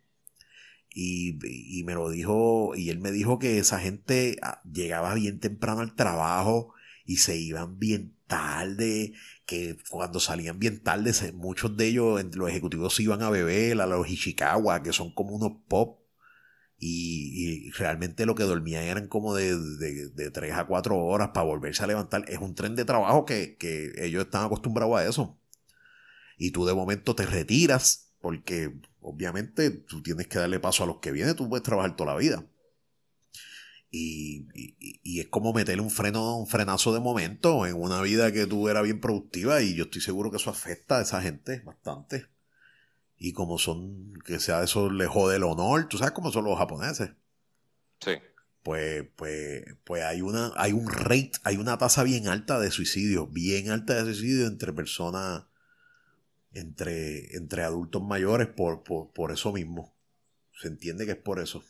[0.95, 1.39] Y,
[1.79, 5.81] y me lo dijo, y él me dijo que esa gente ah, llegaba bien temprano
[5.81, 6.73] al trabajo
[7.05, 9.13] y se iban bien tarde,
[9.45, 13.81] que cuando salían bien tarde, se- muchos de ellos, los ejecutivos, se iban a beber
[13.81, 15.99] a los Ishikawa, que son como unos pop,
[16.79, 21.45] y, realmente lo que dormían eran como de, de, de 3 a 4 horas para
[21.45, 22.25] volverse a levantar.
[22.27, 25.39] Es un tren de trabajo que, que ellos están acostumbrados a eso.
[26.37, 30.99] Y tú de momento te retiras, porque obviamente tú tienes que darle paso a los
[30.99, 32.45] que vienen, tú puedes trabajar toda la vida.
[33.95, 38.31] Y, y- y es como meterle un freno, un frenazo de momento en una vida
[38.31, 41.59] que tú eras bien productiva y yo estoy seguro que eso afecta a esa gente
[41.59, 42.25] bastante.
[43.19, 46.57] Y como son, que sea eso le jode el honor, tú sabes cómo son los
[46.57, 47.11] japoneses.
[47.99, 48.13] Sí.
[48.63, 53.27] Pues, pues, pues hay una, hay un rate, hay una tasa bien alta de suicidio,
[53.27, 55.43] bien alta de suicidio entre personas,
[56.53, 59.93] entre, entre adultos mayores por, por, por eso mismo.
[60.59, 61.63] Se entiende que es por eso.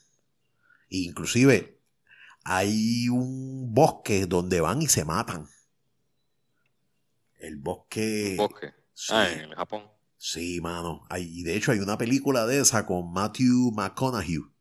[0.90, 1.83] E inclusive
[2.44, 5.48] hay un bosque donde van y se matan.
[7.40, 8.36] El bosque.
[8.38, 8.74] Bosque.
[8.94, 9.84] Sí, Ah, en Japón.
[10.18, 11.06] sí, mano.
[11.10, 14.38] Hay, y de hecho hay una película de esa con Matthew McConaughey.
[14.38, 14.52] ¿Cómo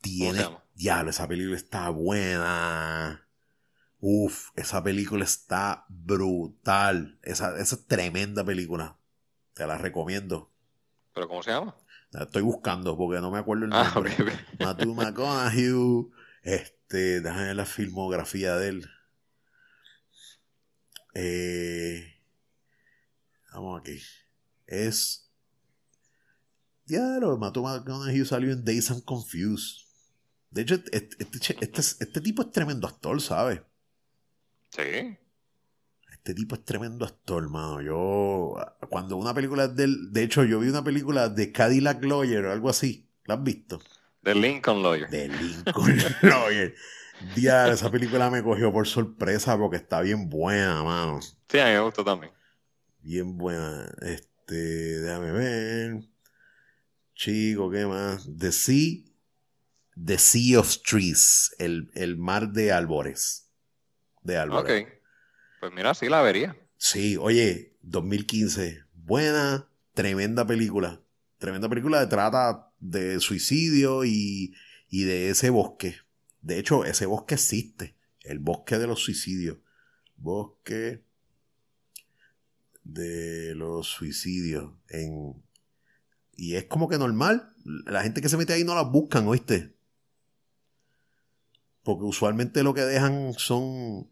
[0.00, 0.38] Tiene.
[0.38, 0.44] se
[0.78, 1.10] llama?
[1.10, 3.26] Esa película está buena.
[3.98, 7.18] Uf, esa película está brutal.
[7.22, 8.98] Esa, esa es tremenda película.
[9.54, 10.52] Te la recomiendo.
[11.14, 11.74] ¿Pero cómo se llama?
[12.10, 14.12] La estoy buscando porque no me acuerdo el Ah, nombre.
[14.12, 14.60] ok.
[14.60, 16.10] Matthew McConaughey.
[16.46, 18.90] Este, déjame ver la filmografía de él.
[21.12, 22.22] Eh,
[23.52, 24.00] vamos aquí.
[24.68, 25.28] Es.
[26.84, 29.88] Diablo, Matthew McConaughey salió en Days and Confused.
[30.52, 33.60] De hecho, este, este, este, este tipo es tremendo actor, ¿sabes?
[34.70, 35.18] Sí.
[36.12, 37.82] Este tipo es tremendo actor, hermano.
[37.82, 38.54] Yo,
[38.88, 40.12] cuando una película es del.
[40.12, 43.10] De hecho, yo vi una película de Cadillac Lawyer o algo así.
[43.24, 43.80] ¿La has visto?
[44.26, 45.08] The Lincoln Lawyer.
[45.08, 46.74] De Lincoln Lawyer.
[47.36, 51.20] Diablo, esa película me cogió por sorpresa porque está bien buena, mano.
[51.48, 52.32] Sí, a mí me gustó también.
[52.98, 53.88] Bien buena.
[54.02, 56.00] Este, déjame ver.
[57.14, 58.28] Chico, ¿qué más?
[58.36, 59.04] The Sea.
[59.94, 63.48] The Sea of Trees, el, el mar de árboles.
[64.22, 64.88] De árboles.
[64.88, 64.88] Ok.
[65.60, 66.56] Pues mira, sí la vería.
[66.78, 68.86] Sí, oye, 2015.
[68.92, 71.00] Buena, tremenda película.
[71.38, 74.54] Tremenda película que trata de suicidio y,
[74.88, 75.96] y de ese bosque.
[76.40, 77.96] De hecho, ese bosque existe.
[78.20, 79.58] El bosque de los suicidios.
[80.16, 81.04] Bosque
[82.84, 84.72] de los suicidios.
[84.88, 85.42] En...
[86.32, 87.54] Y es como que normal.
[87.64, 89.76] La gente que se mete ahí no las buscan, ¿oíste?
[91.82, 94.10] Porque usualmente lo que dejan son.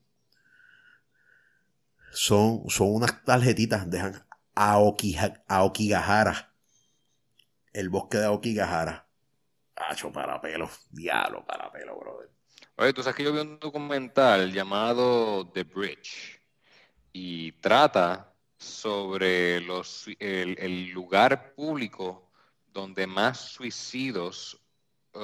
[2.12, 3.90] Son, son unas tarjetitas.
[3.90, 4.24] Dejan
[4.54, 6.53] Aokigahara.
[7.74, 9.06] El bosque de Aokigahara.
[9.76, 10.70] Hacho para pelo.
[10.90, 12.30] Diablo para pelo, brother.
[12.76, 16.40] Oye, tú sabes que yo vi un documental llamado The Bridge.
[17.12, 22.30] Y trata sobre los, el, el lugar público
[22.72, 24.60] donde más suicidios
[25.14, 25.18] uh,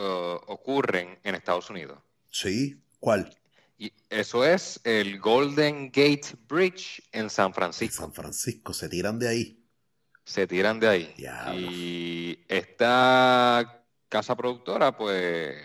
[0.48, 2.00] ocurren en Estados Unidos.
[2.30, 3.32] Sí, ¿cuál?
[3.78, 8.02] Y eso es el Golden Gate Bridge en San En Francisco.
[8.02, 9.59] San Francisco, se tiran de ahí.
[10.24, 11.14] Se tiran de ahí.
[11.16, 11.54] Diablo.
[11.58, 15.56] Y esta casa productora, pues,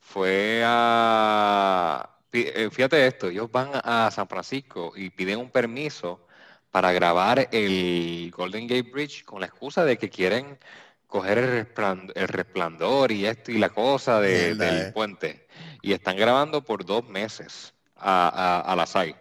[0.00, 2.18] fue a...
[2.32, 6.26] eh, Fíjate esto, ellos van a San Francisco y piden un permiso
[6.70, 10.58] para grabar el Golden Gate Bridge con la excusa de que quieren
[11.06, 14.92] coger el resplandor, el resplandor y esto y la cosa de- Mierda, del eh.
[14.92, 15.46] puente.
[15.82, 19.14] Y están grabando por dos meses a, a, a la SAI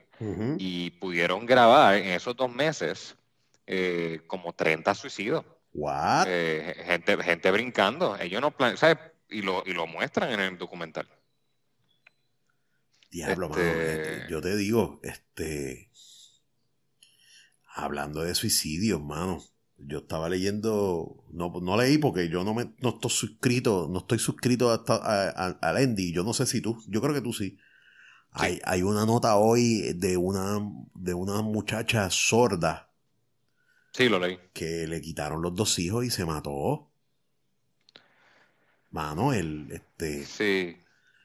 [0.58, 3.16] y pudieron grabar en esos dos meses
[3.68, 5.44] eh, como 30 suicidios.
[5.74, 6.26] What?
[6.28, 8.18] Eh, gente, gente brincando.
[8.18, 8.98] Ellos no planean, ¿sabes?
[9.30, 11.08] Y lo, y lo muestran en el documental.
[13.12, 13.82] Diablo, este- mano.
[13.82, 15.90] este, Yo te digo, este.
[17.76, 19.44] Hablando de suicidios, mano.
[19.78, 21.26] Yo estaba leyendo.
[21.32, 23.88] No, no leí porque yo no me no estoy suscrito.
[23.90, 26.14] No estoy suscrito hasta, a, a- Endy.
[26.14, 26.82] Yo no sé si tú.
[26.88, 27.58] Yo creo que tú sí.
[28.32, 30.60] Hay, hay una nota hoy de una,
[30.94, 32.90] de una muchacha sorda
[33.96, 34.38] Sí, lo leí.
[34.52, 36.92] que le quitaron los dos hijos y se mató.
[38.92, 40.26] Mano, el este.
[40.26, 40.78] Sí.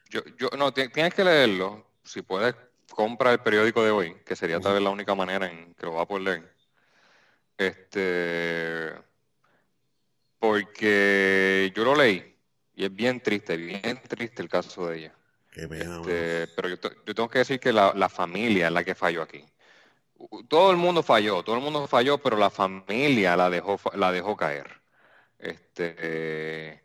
[0.09, 1.85] Yo, yo, no, ti- tienes que leerlo.
[2.03, 2.55] Si puedes,
[2.89, 5.93] compra el periódico de hoy, que sería tal vez la única manera en que lo
[5.95, 6.55] va a poder leer.
[7.57, 8.93] Este,
[10.39, 12.35] porque yo lo leí
[12.75, 15.15] y es bien triste, bien triste el caso de ella.
[15.51, 15.97] Qué pena.
[15.97, 19.21] Este, pero yo, yo tengo que decir que la, la familia es la que falló
[19.21, 19.43] aquí.
[20.47, 24.35] Todo el mundo falló, todo el mundo falló, pero la familia la dejó, la dejó
[24.37, 24.81] caer.
[25.39, 26.83] Este,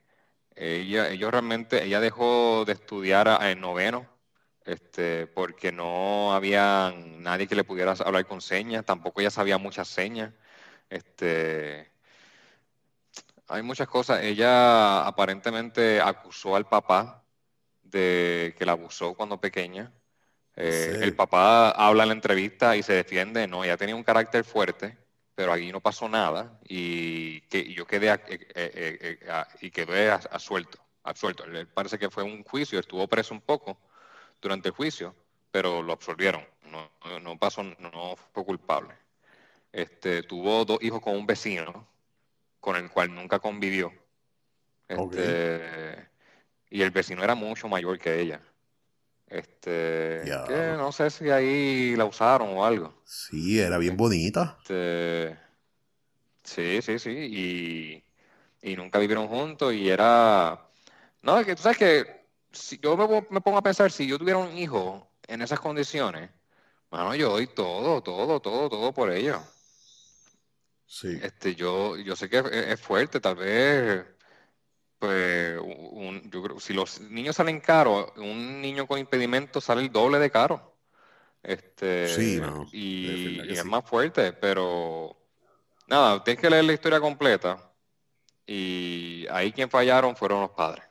[0.56, 4.06] ella, ellos realmente, ella dejó de estudiar en noveno,
[4.64, 9.88] este, porque no había nadie que le pudiera hablar con señas, tampoco ella sabía muchas
[9.88, 10.32] señas.
[10.90, 11.90] Este,
[13.48, 14.22] hay muchas cosas.
[14.22, 17.24] Ella aparentemente acusó al papá
[17.82, 19.92] de que la abusó cuando pequeña.
[20.56, 21.04] Eh, Sí.
[21.04, 24.96] el papá habla en la entrevista y se defiende, no, ella tenía un carácter fuerte,
[25.34, 29.70] pero aquí no pasó nada y que yo quedé a- eh, eh, eh, a- y
[29.70, 30.78] quedé absuelto,
[31.74, 33.78] parece que fue un juicio, estuvo preso un poco
[34.40, 35.14] durante el juicio,
[35.50, 36.90] pero lo absolvieron, no,
[37.20, 38.94] no- pasó, no fue culpable.
[39.72, 41.86] Este, tuvo dos hijos con un vecino
[42.60, 43.92] con el cual nunca convivió.
[44.88, 46.08] Este,
[46.70, 48.40] y el vecino era mucho mayor que ella.
[49.28, 53.02] Este, que no sé si ahí la usaron o algo.
[53.04, 54.56] Sí, era bien bonita.
[54.60, 55.36] Este,
[56.44, 57.10] sí, sí, sí.
[57.10, 58.04] Y,
[58.70, 60.68] y nunca vivieron juntos y era...
[61.22, 64.18] No, es que tú sabes que si yo me, me pongo a pensar, si yo
[64.18, 66.30] tuviera un hijo en esas condiciones,
[66.90, 69.40] mano, yo doy todo, todo, todo, todo por ello.
[70.86, 71.18] Sí.
[71.20, 74.06] Este, yo, yo sé que es, es fuerte, tal vez,
[75.06, 79.92] pues, un- yo creo, si los niños salen caros, un niño con impedimento sale el
[79.92, 80.76] doble de caro.
[81.42, 82.40] Este, Sí,
[82.72, 83.68] y, es sí.
[83.68, 85.16] más fuerte, pero
[85.86, 87.72] nada, tienes que leer la historia completa
[88.46, 90.84] y ahí quien fallaron fueron los padres.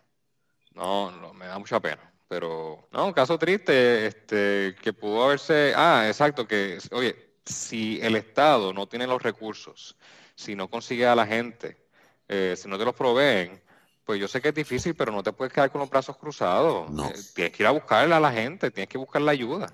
[0.73, 2.11] No, no, me da mucha pena.
[2.27, 8.15] Pero, no, un caso triste, este, que pudo haberse, ah, exacto, que, oye, si el
[8.15, 9.95] Estado no tiene los recursos,
[10.35, 11.77] si no consigue a la gente,
[12.27, 13.61] eh, si no te los proveen,
[14.05, 16.89] pues yo sé que es difícil, pero no te puedes quedar con los brazos cruzados.
[16.91, 17.07] No.
[17.09, 19.67] Eh, tienes que ir a buscarle a la gente, tienes que buscar la ayuda.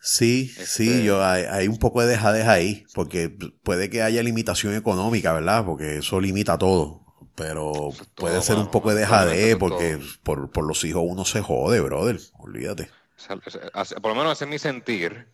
[0.00, 3.28] Sí, sí, Este- yo hay, hay un poco de dejadez ahí, porque
[3.62, 5.64] puede que haya limitación económica, ¿verdad?
[5.64, 7.02] Porque eso limita todo.
[7.34, 11.02] Pero Eso es puede ser un poco de dejadez, es porque por, por los hijos
[11.06, 12.18] uno se jode, brother.
[12.38, 12.90] Olvídate.
[13.28, 15.31] Por lo menos ese es mi sentir.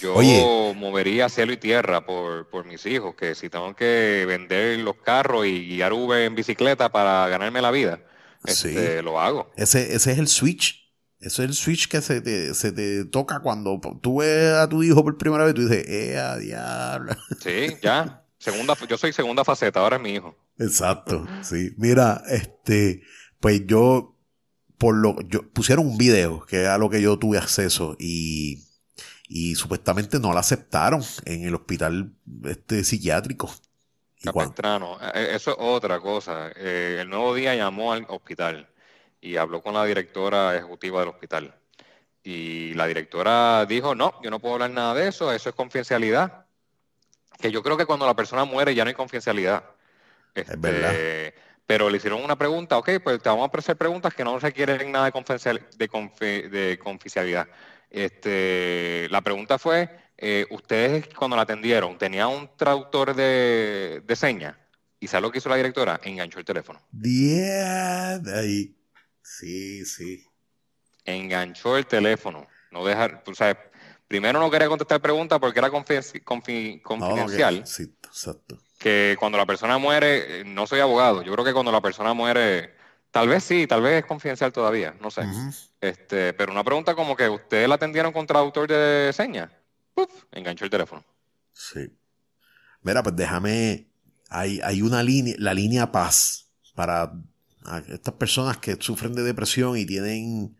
[0.00, 0.74] Yo Oye.
[0.76, 5.46] movería cielo y tierra por, por mis hijos, que si tengo que vender los carros
[5.46, 8.00] y guiar Uber en bicicleta para ganarme la vida,
[8.44, 9.50] este, lo hago.
[9.56, 10.88] Ese, ese es el switch.
[11.20, 14.84] Ese es el switch que se te, se te toca cuando tú ves a tu
[14.84, 17.16] hijo por primera vez y tú dices, ¡eh, a diablo!
[17.40, 18.24] Sí, ya.
[18.38, 20.36] Segunda, yo soy segunda faceta, ahora es mi hijo.
[20.58, 21.72] Exacto, sí.
[21.76, 23.02] Mira, este,
[23.40, 24.16] pues yo,
[24.78, 28.67] por lo, yo, pusieron un video que era lo que yo tuve acceso y,
[29.28, 32.12] y supuestamente no lo aceptaron en el hospital
[32.44, 33.50] este, psiquiátrico.
[34.22, 36.50] Capistrano, e, e, eso es otra cosa.
[36.56, 38.68] Eh, el nuevo día llamó al hospital
[39.20, 41.54] y habló con la directora ejecutiva del hospital.
[42.22, 46.46] Y la directora dijo, no, yo no puedo hablar nada de eso, eso es confidencialidad.
[47.38, 49.62] Que yo creo que cuando la persona muere ya no hay confidencialidad.
[50.34, 50.92] es verdad.
[50.92, 51.34] Este,
[51.66, 54.90] pero le hicieron una pregunta, ok, pues te vamos a hacer preguntas que no requieren
[54.90, 57.46] nada de, confidencial, de, de confidencialidad.
[57.90, 64.56] Este, la pregunta fue, eh, ustedes cuando la atendieron, ¿tenía un traductor de, de señas?
[65.00, 66.00] ¿Y sabe lo que hizo la directora?
[66.02, 66.80] Enganchó el teléfono.
[67.00, 68.76] Yeah, ahí.
[69.22, 70.24] Sí, sí.
[71.04, 72.46] Enganchó el teléfono.
[72.72, 73.56] No dejar, tú sabes,
[74.08, 77.66] primero no quería contestar preguntas porque era confidencial.
[77.66, 81.72] sí, exacto que cuando la persona muere, eh, no soy abogado, yo creo que cuando
[81.72, 82.74] la persona muere,
[83.18, 85.22] tal vez sí, tal vez es confidencial todavía, no sé.
[85.80, 89.50] este, pero una pregunta como que ustedes la atendieron con traductor de señas,
[89.92, 90.08] ¡puf!
[90.30, 91.04] enganchó el teléfono.
[91.52, 91.92] Sí.
[92.82, 93.88] Mira, pues déjame,
[94.30, 97.12] hay, hay una línea, la línea paz para
[97.88, 100.56] estas personas que sufren de depresión y tienen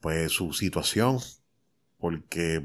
[0.00, 1.18] pues su situación
[1.96, 2.62] porque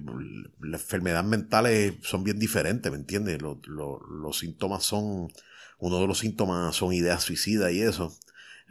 [0.60, 3.42] las enfermedades mentales son bien diferentes, ¿me entiendes?
[3.42, 5.30] Los, síntomas son,
[5.80, 8.14] uno de los síntomas son ideas suicidas y eso.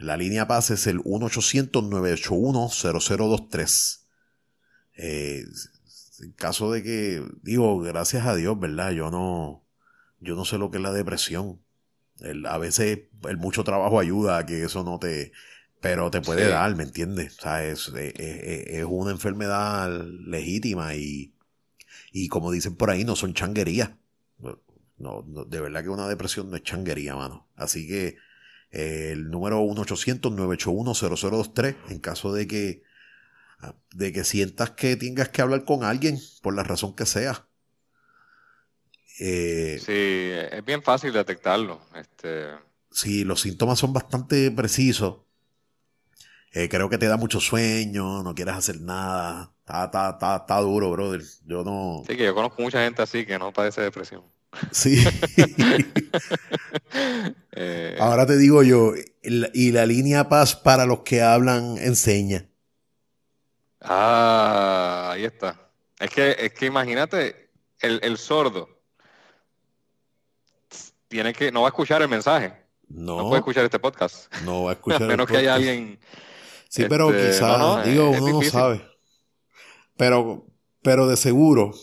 [0.01, 3.99] La línea paz es el 1-800-981-0023.
[4.97, 5.45] Eh,
[6.21, 8.89] en caso de que, digo, gracias a Dios, ¿verdad?
[8.91, 9.63] Yo no,
[10.19, 11.61] yo no sé lo que es la depresión.
[12.47, 15.33] a veces el mucho trabajo ayuda a que eso no te,
[15.81, 17.37] pero te puede dar, ¿me entiendes?
[17.37, 21.35] O sea, es, es, una enfermedad legítima y,
[22.11, 23.91] y como dicen por ahí, no son changuerías.
[24.97, 27.47] No, de verdad que una depresión no es changuería, mano.
[27.55, 28.17] Así que
[28.71, 32.83] el número 1-800-981-0023, en caso de que,
[33.93, 37.47] de que sientas que tengas que hablar con alguien, por la razón que sea.
[39.19, 41.79] Eh, sí, es bien fácil detectarlo.
[41.95, 42.47] Este...
[42.89, 45.19] Sí, los síntomas son bastante precisos
[46.53, 49.53] eh, creo que te da mucho sueño, no quieres hacer nada.
[49.59, 51.21] Está, está, está, está, duro, brother.
[51.45, 52.03] Yo no.
[52.05, 54.23] Sí, que yo conozco mucha gente así que no padece depresión.
[54.71, 55.03] Sí.
[57.53, 58.93] Eh, Ahora te digo yo,
[59.23, 62.49] y la línea paz para los que hablan enseña.
[63.81, 65.69] Ah, ahí está.
[65.99, 67.49] Es que, es que imagínate,
[67.79, 68.69] el, el sordo
[71.09, 72.53] tiene que, no va a escuchar el mensaje.
[72.87, 73.17] No.
[73.17, 74.33] No puede escuchar este podcast.
[74.43, 75.03] No va a escuchar.
[75.03, 75.99] a menos que haya alguien
[76.69, 78.81] Sí, pero este, quizás, digo, uno no sabe.
[79.97, 80.47] Pero,
[80.81, 81.73] pero de seguro,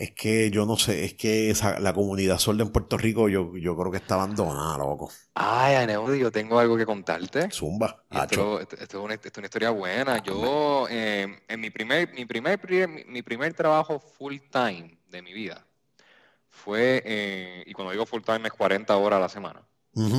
[0.00, 3.56] es que yo no sé, es que esa, la comunidad sorda en Puerto Rico yo,
[3.56, 5.10] yo creo que está abandonada, loco.
[5.34, 7.50] Ay, Aneudi, yo tengo algo que contarte.
[7.50, 8.04] Zumba.
[8.10, 10.22] Esto, esto, es una, esto, es una, historia buena.
[10.22, 12.60] Yo, eh, en mi primer, mi primer,
[13.06, 15.66] mi primer trabajo full time de mi vida
[16.48, 19.62] fue, eh, y cuando digo full time es 40 horas a la semana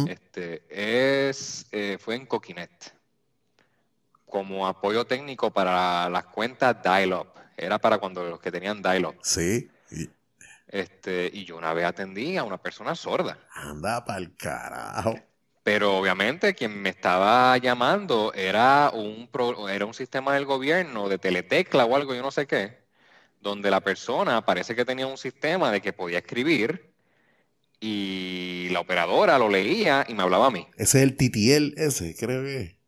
[0.08, 2.94] este, es, eh, fue en Coquinet,
[4.26, 7.41] como apoyo técnico para las cuentas Dial-Up.
[7.62, 9.18] Era para cuando los que tenían Dial-Up.
[9.22, 9.70] Sí.
[10.68, 13.38] Este, y yo una vez atendí a una persona sorda.
[13.54, 15.16] Anda para el carajo.
[15.64, 19.30] Pero obviamente quien me estaba llamando era un,
[19.70, 22.80] era un sistema del gobierno, de teletecla o algo, yo no sé qué,
[23.42, 26.92] donde la persona parece que tenía un sistema de que podía escribir
[27.80, 30.68] y la operadora lo leía y me hablaba a mí.
[30.78, 32.81] Ese es el TTL, ese, creo que.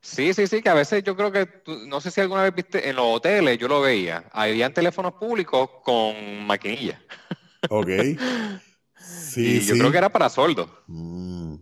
[0.00, 1.48] Sí, sí, sí, que a veces yo creo que,
[1.86, 5.68] no sé si alguna vez viste, en los hoteles yo lo veía, habían teléfonos públicos
[5.82, 7.00] con maquinilla.
[7.70, 7.88] Ok.
[8.94, 10.84] Sí, y yo creo que era para soldo.
[10.86, 11.56] Mm.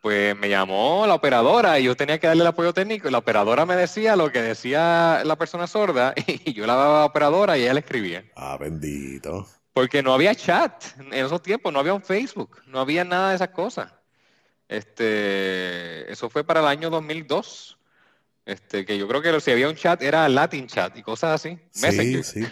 [0.00, 3.18] Pues me llamó la operadora y yo tenía que darle el apoyo técnico y la
[3.18, 7.06] operadora me decía lo que decía la persona sorda y yo la daba a la
[7.06, 8.24] operadora y ella le escribía.
[8.36, 9.48] Ah, bendito.
[9.72, 13.36] Porque no había chat en esos tiempos, no había un Facebook, no había nada de
[13.36, 13.92] esas cosas.
[14.68, 17.78] Este, eso fue para el año 2002.
[18.48, 21.58] Este, que yo creo que si había un chat era Latin chat y cosas así.
[21.70, 22.46] Sí, sí.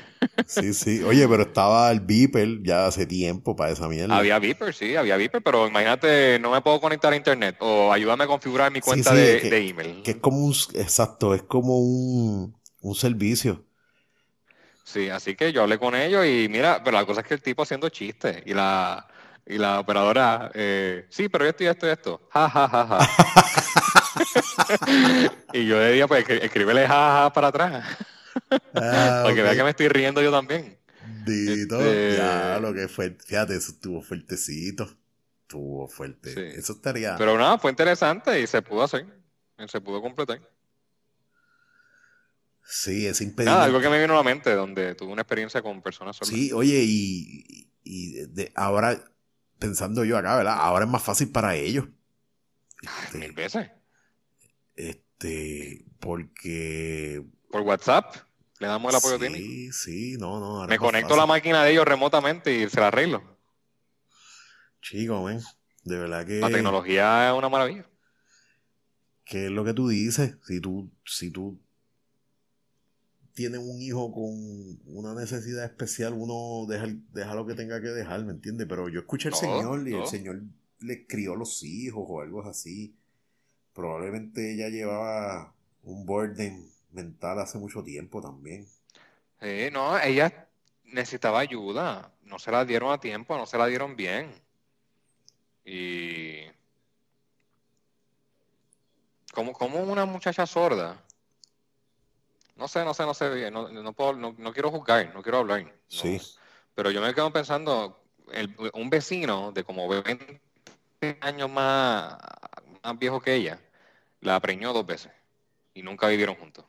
[0.47, 1.03] Sí, sí.
[1.03, 4.15] Oye, pero estaba el Beeper ya hace tiempo para esa mierda.
[4.15, 8.25] Había Beeper, sí, había Beeper, pero imagínate, no me puedo conectar a internet o ayúdame
[8.25, 10.03] a configurar mi cuenta de, de, email.
[10.03, 13.65] Que es como un, exacto, es como un, un servicio.
[14.85, 17.43] Sí, así que yo hablé con ellos y mira, pero la cosa es que el
[17.43, 19.09] tipo haciendo chistes y la,
[19.47, 22.29] Y la operadora, eh, sí, pero esto y esto y esto.
[22.33, 22.99] Ja, ja, ja, ja.
[25.53, 27.97] y yo le dije, pues escríbele ja, ja para atrás.
[28.75, 30.79] Ah, para que vea que me estoy riendo yo también.
[31.25, 32.17] Dito, este...
[32.17, 34.89] ya lo que fue, fíjate, eso estuvo fuertecito.
[35.47, 36.59] Estuvo fuerte.
[36.59, 37.15] Eso estaría.
[37.17, 39.07] Pero nada, fue interesante y se pudo hacer.
[39.69, 40.41] Se pudo completar.
[42.65, 43.63] Sí, es impedimento.
[43.63, 46.35] algo que me vino a la mente, donde tuve una experiencia con personas solas.
[46.35, 49.01] Sí, oye, y, y de, ahora,
[49.59, 50.57] pensando yo acá, ¿verdad?
[50.59, 51.87] Ahora es más fácil para ellos.
[52.83, 53.71] Este, mil veces.
[54.75, 57.25] Este, porque...
[57.51, 58.15] Por WhatsApp,
[58.59, 59.45] le damos el apoyo técnico.
[59.45, 60.67] Sí, sí, no, no.
[60.67, 63.39] Me conecto a la máquina de ellos remotamente y se la arreglo.
[64.83, 65.41] Chico, ven,
[65.85, 66.41] de verdad que...
[66.41, 67.89] La tecnología es una maravilla.
[69.25, 70.37] ¿Qué es lo que tú dices?
[70.47, 71.61] Si tú, si tú
[73.37, 78.25] tiene un hijo con una necesidad especial, uno deja, deja lo que tenga que dejar,
[78.25, 78.67] ¿me entiendes?
[78.67, 80.41] Pero yo escuché al Señor y el Señor
[80.81, 82.97] le crió los hijos o algo así.
[83.75, 88.67] Probablemente ella llevaba un burden mental hace mucho tiempo también.
[89.43, 90.49] Sí, no, ella
[90.85, 92.11] necesitaba ayuda.
[92.23, 94.33] No se la dieron a tiempo, no se la dieron bien.
[95.63, 96.39] Y.
[99.35, 101.06] Como, como una muchacha sorda
[102.57, 105.39] no sé, no sé, no sé, no, no, puedo, no, no quiero juzgar, no quiero
[105.39, 105.73] hablar.
[105.89, 106.21] Sí.
[106.75, 108.03] Pero yo me quedo pensando,
[108.73, 110.41] un vecino de como 20
[111.21, 112.17] años más,
[112.83, 113.61] más viejo que ella,
[114.21, 115.13] la preñó dos veces
[115.75, 116.65] y nunca vivieron juntos.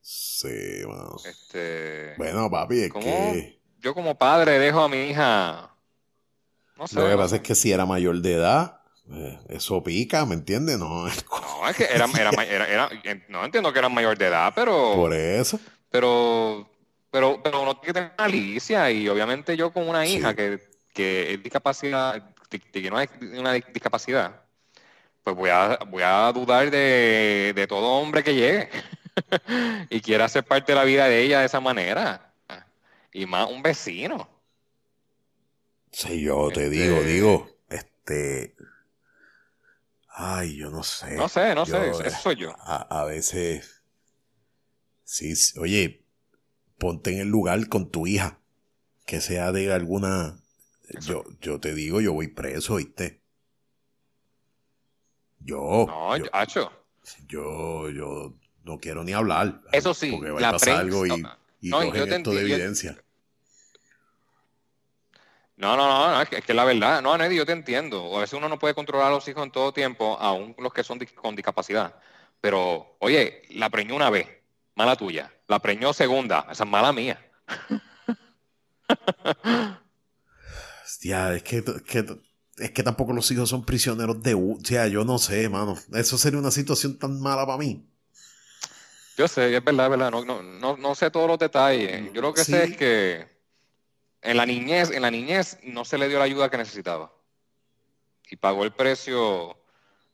[0.00, 1.16] Sí, bueno.
[1.24, 3.60] Este, bueno, papi, es que...
[3.80, 5.74] Yo como padre dejo a mi hija...
[6.76, 6.96] No sé.
[6.98, 8.77] Lo que pasa es que si era mayor de edad,
[9.48, 10.78] eso pica, ¿me entiendes?
[10.78, 11.24] No, es
[11.76, 12.06] que era,
[12.44, 12.90] era,
[13.28, 14.94] no entiendo que era mayor de edad, pero...
[14.94, 15.58] Por eso.
[15.90, 16.68] Pero,
[17.10, 20.60] pero, pero uno tiene que tener malicia y obviamente yo con una hija que,
[20.92, 22.22] que es discapacidad,
[22.90, 24.42] no es una discapacidad,
[25.24, 28.68] pues voy a, voy a dudar de, de todo hombre que llegue
[29.90, 32.32] y quiera ser parte de la vida de ella de esa manera.
[33.12, 34.28] Y más un vecino.
[35.90, 38.54] Sí, yo te digo, este digo, este,
[40.20, 41.14] Ay, yo no sé.
[41.14, 42.52] No sé, no sé, eso soy yo.
[42.58, 43.84] A, veces,
[45.04, 46.04] sí, oye,
[46.76, 48.40] ponte en el lugar con tu hija,
[49.06, 50.42] que sea de alguna...
[51.02, 53.22] Yo, yo te digo, yo voy preso, ¿viste?
[55.38, 55.84] Yo.
[55.86, 56.72] No, yo, Hacho.
[57.28, 59.62] Yo, yo no quiero ni hablar.
[59.70, 61.12] Eso sí, porque va a pasar algo y,
[61.60, 63.04] y no, cogen esto de evidencia.
[65.58, 68.16] No, no, no, es, que, es la verdad, no, Neddy, yo te entiendo.
[68.16, 70.84] A veces uno no puede controlar a los hijos en todo tiempo, aún los que
[70.84, 71.96] son con discapacidad.
[72.40, 74.28] Pero, oye, la preñó una vez,
[74.76, 75.32] mala tuya.
[75.48, 77.20] La preñó segunda, esa es mala mía.
[80.84, 81.64] Hostia, es que,
[82.58, 84.34] es que tampoco los hijos son prisioneros de...
[84.34, 85.76] O sea, yo no sé, mano.
[85.92, 87.84] Eso sería una situación tan mala para mí.
[89.16, 90.10] Yo sé, es verdad, es verdad.
[90.12, 92.12] No, no, no, sé todos los detalles.
[92.12, 93.37] Yo lo que sé es que
[94.22, 97.12] en la niñez, en la niñez no se le dio la ayuda que necesitaba.
[98.30, 99.56] Y pagó el precio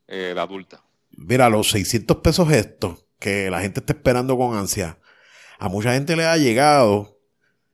[0.06, 0.82] eh, de adulta.
[1.10, 4.98] Mira, los 600 pesos estos que la gente está esperando con ansia,
[5.58, 7.18] a mucha gente le ha llegado,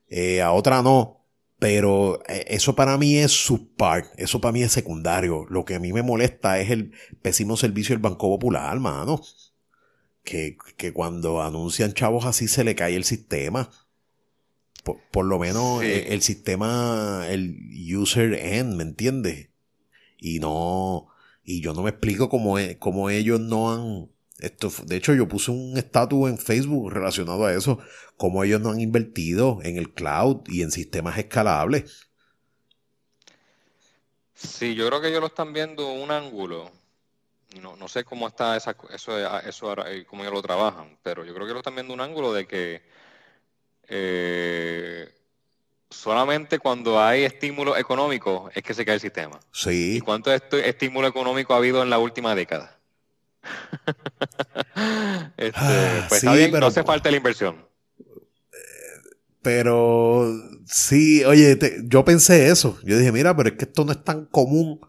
[0.09, 1.17] eh, a otra no.
[1.59, 5.47] Pero eh, eso para mí es subpart, eso para mí es secundario.
[5.51, 9.21] Lo que a mí me molesta es el pésimo servicio del Banco Popular, hermano.
[10.23, 13.71] Que, que cuando anuncian chavos así se le cae el sistema.
[14.83, 17.57] Por, lo menos eh, el, sistema, el
[17.97, 19.51] user end, ¿me entiendes?
[20.19, 21.09] Y no,
[21.45, 25.29] y yo no me explico cómo, e, cómo ellos no han, esto, de hecho yo
[25.29, 27.79] puse un estatus en Facebook relacionado a eso,
[28.17, 32.09] cómo ellos no han invertido en el cloud y en sistemas escalables.
[34.35, 36.71] Sí, yo creo que ellos lo están viendo un ángulo.
[37.61, 39.75] No, no sé cómo está esa, eso, eso,
[40.07, 42.83] cómo ellos lo trabajan, pero yo creo que lo están viendo un ángulo de que
[43.91, 45.09] eh,
[45.91, 49.41] solamente cuando hay estímulo económico es que se cae el sistema.
[49.53, 49.97] Sí.
[49.97, 52.79] ¿Y cuánto estímulo económico ha habido en la última década?
[55.37, 56.23] Este, ah, pues
[56.53, 57.67] no hace falta la inversión.
[59.43, 60.31] Pero
[60.67, 62.79] sí, oye, yo pensé eso.
[62.85, 64.81] Yo dije, mira, pero es que esto no es tan común.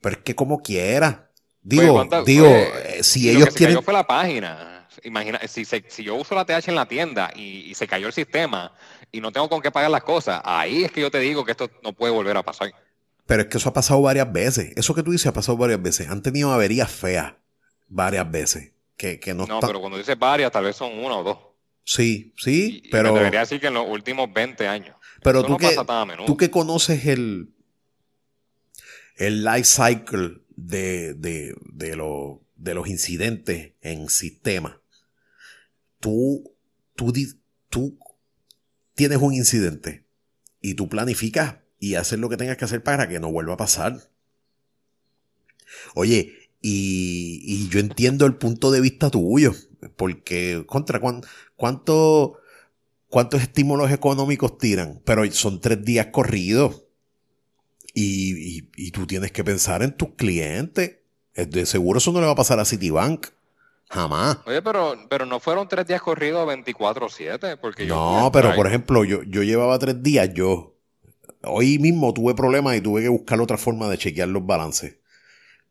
[0.00, 1.30] Pero es que como quiera.
[1.62, 3.82] Digo, digo, eh, si ellos quieren.
[3.82, 4.75] fue la página.
[5.04, 8.72] Imagina, si, si yo uso la TH en la tienda y, se cayó el sistema
[9.12, 11.52] y no tengo con qué pagar las cosas, ahí es que yo te digo que
[11.52, 12.72] esto no puede volver a pasar.
[13.26, 14.72] Pero es que eso ha pasado varias veces.
[14.76, 16.08] Eso que tú dices ha pasado varias veces.
[16.08, 17.34] Han tenido averías feas
[17.88, 18.72] varias veces.
[18.96, 21.38] Que, no, no pero cuando dices varias, tal vez son una o dos.
[21.84, 23.12] Sí, sí, pero.
[23.12, 24.96] debería decir que en los últimos 20 años.
[25.22, 25.76] Pero tú, que,
[26.26, 27.50] tú que conoces el,
[29.16, 31.96] el life cycle de, de, de,
[32.56, 34.80] de los incidentes en sistema.
[36.00, 36.54] Tú,
[36.94, 37.12] tú,
[37.68, 37.98] tú
[38.94, 40.06] tienes un incidente
[40.60, 43.58] y tú planificas y haces lo que tengas que hacer para que no vuelva a
[43.58, 44.10] pasar.
[45.94, 49.54] Oye, y, y yo entiendo el punto de vista tuyo,
[49.96, 51.00] porque contra
[51.56, 52.38] cuánto,
[53.08, 56.82] cuántos estímulos económicos tiran, pero son tres días corridos.
[57.94, 60.98] Y, y, y, tú tienes que pensar en tus clientes.
[61.34, 63.28] De seguro eso no le va a pasar a Citibank.
[63.88, 64.38] Jamás.
[64.46, 67.58] Oye, pero, pero no fueron tres días corridos 24-7.
[67.60, 70.74] Porque no, pero por ejemplo, yo, yo llevaba tres días, yo.
[71.42, 74.98] Hoy mismo tuve problemas y tuve que buscar otra forma de chequear los balances.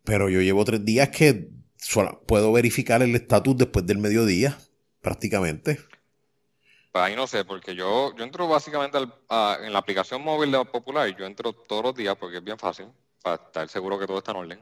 [0.04, 1.50] Pero yo llevo tres días que
[2.26, 4.58] puedo verificar el estatus después del mediodía,
[5.02, 5.80] prácticamente.
[6.92, 11.14] Pues ahí no sé, porque yo, yo entro básicamente en la aplicación móvil de Popular,
[11.18, 12.88] yo entro todos los días porque es bien fácil,
[13.22, 14.60] para estar seguro que todo está en orden.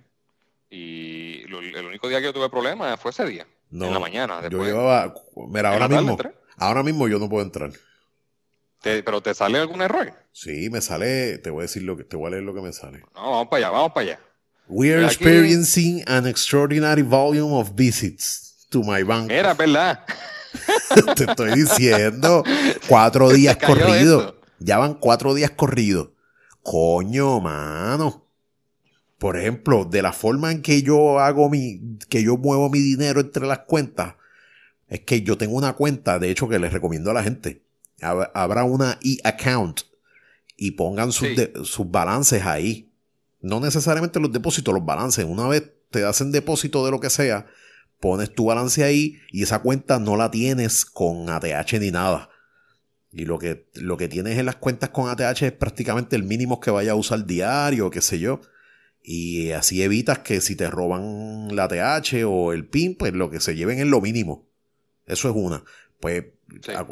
[0.76, 4.42] Y el único día que yo tuve problemas fue ese día, en la mañana.
[4.50, 5.14] yo llevaba,
[5.48, 6.18] mira, ahora mismo,
[6.58, 7.72] ahora mismo yo no puedo entrar.
[8.82, 10.12] ¿Pero te sale algún error?
[10.32, 12.62] Sí, me sale, te voy a decir lo que, te voy a leer lo que
[12.62, 13.02] me sale.
[13.14, 14.20] No, vamos para allá, vamos para allá.
[14.68, 19.30] We are experiencing an extraordinary volume of visits to my bank.
[19.30, 20.00] Era verdad.
[21.16, 22.44] Te estoy diciendo.
[22.88, 24.34] Cuatro días corridos.
[24.58, 26.10] Ya van cuatro días corridos.
[26.64, 28.23] Coño, mano.
[29.24, 33.22] Por ejemplo, de la forma en que yo hago mi, que yo muevo mi dinero
[33.22, 34.16] entre las cuentas,
[34.90, 37.64] es que yo tengo una cuenta, de hecho, que les recomiendo a la gente.
[38.02, 39.84] Habrá una e-account
[40.58, 41.30] y pongan sus,
[41.64, 42.92] sus balances ahí.
[43.40, 45.24] No necesariamente los depósitos, los balances.
[45.24, 47.46] Una vez te hacen depósito de lo que sea,
[48.02, 52.30] pones tu balance ahí y esa cuenta no la tienes con ATH ni nada.
[53.14, 56.60] Y lo que, lo que tienes en las cuentas con ATH es prácticamente el mínimo
[56.60, 58.42] que vaya a usar diario, qué sé yo.
[59.04, 63.42] Y así evitas que si te roban la ATH o el PIN, pues lo que
[63.42, 64.48] se lleven es lo mínimo.
[65.06, 65.64] Eso es una.
[66.00, 66.26] Pues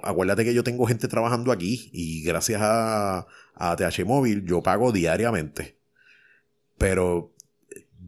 [0.04, 4.92] acuérdate que yo tengo gente trabajando aquí y gracias a, a ATH Móvil yo pago
[4.92, 5.78] diariamente.
[6.78, 7.34] Pero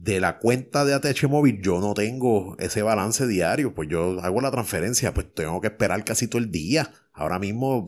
[0.04, 4.40] de la cuenta de ATH móvil yo no tengo ese balance diario, pues yo hago
[4.42, 6.92] la transferencia, pues tengo que esperar casi todo el día.
[7.14, 7.86] Ahora mismo,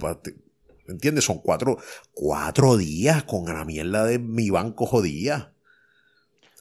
[0.86, 1.24] ¿me entiendes?
[1.24, 1.78] Son cuatro,
[2.14, 5.52] cuatro días con la mierda de mi banco jodida.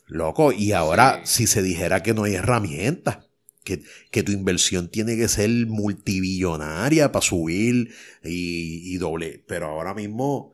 [0.08, 3.20] Loco, y ahora si se dijera que no hay herramientas,
[3.64, 9.96] que, que, tu inversión tiene que ser multibillonaria para subir y, y doble, pero ahora
[9.96, 10.54] mismo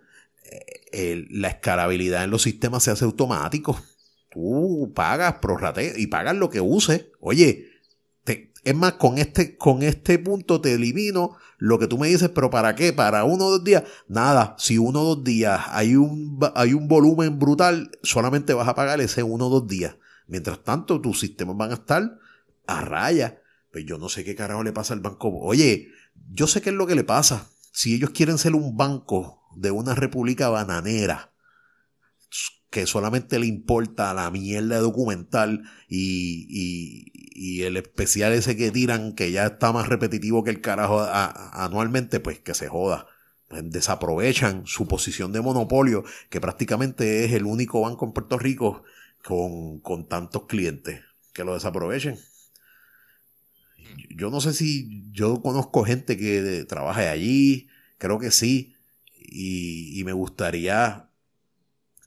[0.93, 3.77] eh, la escalabilidad en los sistemas se hace automático
[4.31, 7.05] tú pagas, prorrate y pagas lo que uses.
[7.19, 7.69] Oye,
[8.63, 12.49] es más, con este, con este punto te elimino lo que tú me dices, pero
[12.49, 12.93] ¿para qué?
[12.93, 13.83] ¿Para uno o dos días?
[14.07, 18.75] Nada, si uno o dos días hay un, hay un volumen brutal, solamente vas a
[18.75, 19.95] pagar ese uno o dos días.
[20.27, 22.17] Mientras tanto, tus sistemas van a estar
[22.67, 23.41] a raya.
[23.71, 25.29] Pues yo no sé qué carajo le pasa al banco.
[25.39, 25.89] Oye,
[26.31, 27.47] yo sé qué es lo que le pasa.
[27.71, 31.30] Si ellos quieren ser un banco de una república bananera,
[32.71, 39.13] que solamente le importa la mierda documental y, y, y, el especial ese que tiran,
[39.13, 43.07] que ya está más repetitivo que el carajo anualmente, pues que se joda.
[43.49, 48.83] Pues desaprovechan su posición de monopolio, que prácticamente es el único banco en Puerto Rico
[49.21, 51.01] con, con tantos clientes,
[51.33, 52.17] que lo desaprovechen.
[54.15, 57.67] Yo no sé si yo conozco gente que trabaja allí,
[57.97, 58.75] creo que sí,
[59.17, 61.10] y, y me gustaría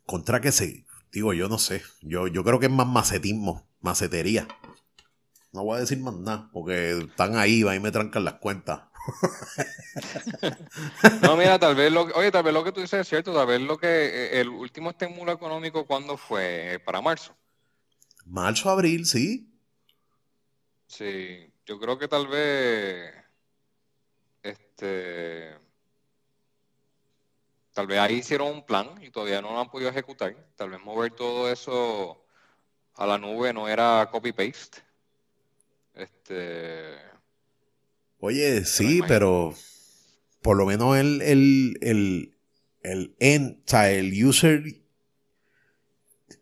[0.06, 0.84] contra que se.
[1.12, 1.82] Digo, yo no sé.
[2.02, 4.48] Yo, yo creo que es más macetismo, macetería.
[5.52, 8.82] No voy a decir más nada, porque están ahí, y me trancan las cuentas.
[11.22, 13.46] no, mira, tal vez lo oye, tal vez lo que tú dices es cierto, tal
[13.46, 17.36] vez lo que eh, el último estímulo económico cuando fue para marzo.
[18.24, 19.50] Marzo, abril, sí.
[20.86, 23.12] Sí, yo creo que tal vez
[24.42, 25.54] este
[27.74, 30.34] Tal vez ahí hicieron un plan y todavía no lo han podido ejecutar.
[30.56, 32.24] Tal vez mover todo eso
[32.94, 34.78] a la nube no era copy-paste.
[35.94, 36.94] Este...
[38.20, 39.54] Oye, sí, pero
[40.40, 42.38] por lo menos el, el, el,
[42.82, 44.62] el end, o sea, el user,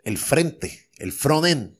[0.04, 1.76] el frente, el front end,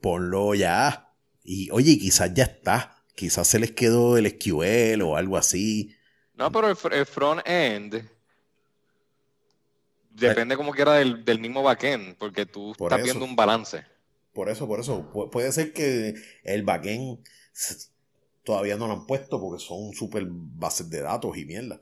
[0.00, 1.14] ponlo ya.
[1.44, 3.04] Y oye, quizás ya está.
[3.14, 5.94] Quizás se les quedó el SQL o algo así.
[6.34, 8.08] No, pero el, front-end
[10.10, 13.84] depende como quiera del, del mismo backend, porque tú estás viendo un balance.
[14.32, 15.10] Por eso, por eso.
[15.30, 17.20] puede ser que el backend
[18.42, 21.80] todavía no lo han puesto porque son super bases de datos y mierda.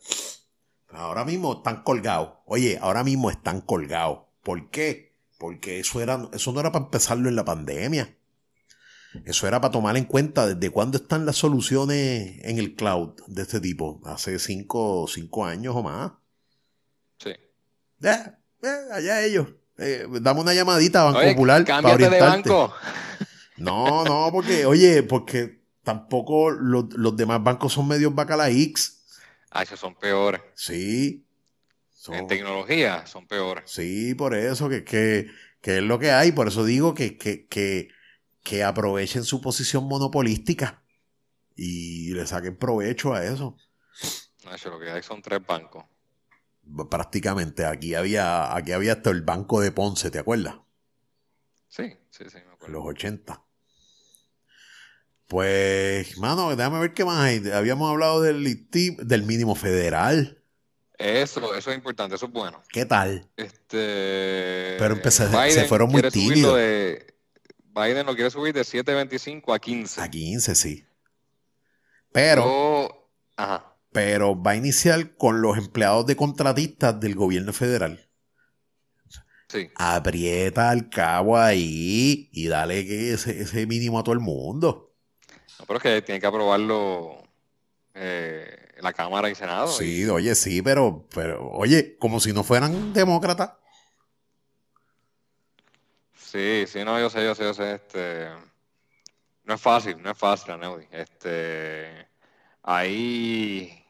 [0.90, 2.34] Ahora mismo están colgados.
[2.44, 4.20] Oye, ahora mismo están colgados.
[4.42, 5.14] ¿Por qué?
[5.38, 8.14] Porque eso, era, eso no era para empezarlo en la pandemia.
[9.24, 13.42] Eso era para tomar en cuenta desde cuándo están las soluciones en el cloud de
[13.42, 14.00] este tipo.
[14.04, 16.12] Hace cinco, cinco años o más.
[17.18, 17.30] Sí.
[17.30, 19.48] Eh, allá ellos.
[19.78, 21.64] Eh, dame una llamadita a Banco Popular.
[21.64, 22.72] Cámbiate de banco.
[23.58, 29.04] No, no, porque, oye, porque tampoco los, demás bancos son medios bacalaíx.
[29.52, 30.40] Ah, esos son peores.
[30.54, 31.24] Sí.
[32.08, 33.70] En tecnología son peores.
[33.70, 35.28] Sí, por eso que, que,
[35.60, 36.32] que es lo que hay.
[36.32, 37.90] Por eso digo que, que, que
[38.42, 40.82] que aprovechen su posición monopolística
[41.56, 43.56] y le saquen provecho a eso.
[44.52, 45.84] Eso, lo que hay son tres bancos.
[46.90, 50.56] Prácticamente, aquí había, aquí había hasta el banco de Ponce, ¿te acuerdas?
[51.68, 52.74] Sí, sí, sí, me acuerdo.
[52.74, 53.42] Los 80.
[55.26, 57.50] Pues, mano, déjame ver qué más hay.
[57.50, 60.42] Habíamos hablado del, del mínimo federal.
[60.98, 62.62] Eso, eso es importante, eso es bueno.
[62.68, 63.28] ¿Qué tal?
[63.36, 64.76] Este.
[64.78, 66.58] Pero empecé, se fueron muy tímidos.
[67.74, 70.00] Biden lo quiere subir de 7.25 a 15.
[70.00, 70.84] A 15, sí.
[72.12, 73.74] Pero, ajá.
[73.90, 78.06] pero va a iniciar con los empleados de contratistas del gobierno federal.
[79.48, 79.70] Sí.
[79.76, 84.94] Aprieta el cabo ahí y dale que ese, mínimo a todo el mundo.
[85.58, 87.22] No, pero es que tiene que aprobarlo
[87.94, 89.68] eh, la Cámara y Senado.
[89.68, 93.52] Sí, oye, sí, pero, pero, oye, como si no fueran demócratas.
[96.32, 98.26] Sí, sí, no, yo sé, yo sé, yo sé, este,
[99.44, 100.88] no es fácil, no es fácil, Neudi.
[100.90, 102.08] Este,
[102.62, 103.84] hay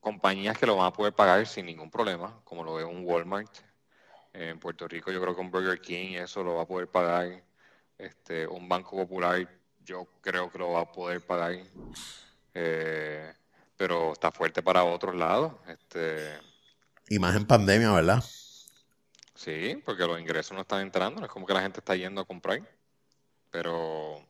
[0.00, 3.54] compañías que lo van a poder pagar sin ningún problema, como lo es un Walmart.
[4.32, 7.44] En Puerto Rico yo creo que un Burger King eso lo va a poder pagar.
[7.98, 9.46] Este, un Banco Popular
[9.84, 11.54] yo creo que lo va a poder pagar.
[12.54, 13.30] Eh,
[13.76, 15.52] pero está fuerte para otros lados.
[15.66, 16.30] Este,
[17.10, 18.24] y más en pandemia, ¿verdad?
[19.38, 22.20] Sí, porque los ingresos no están entrando, no es como que la gente está yendo
[22.20, 22.60] a comprar.
[23.52, 24.20] Pero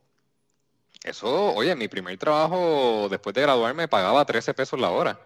[1.03, 5.19] eso, oye, mi primer trabajo después de graduarme pagaba 13 pesos la hora.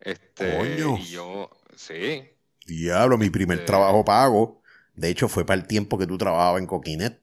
[0.00, 0.98] Este, Coño.
[0.98, 2.28] Y yo, sí.
[2.66, 4.62] Diablo, mi primer este trabajo pago.
[4.94, 7.22] De hecho, fue para el tiempo que tú trabajabas en Coquinet.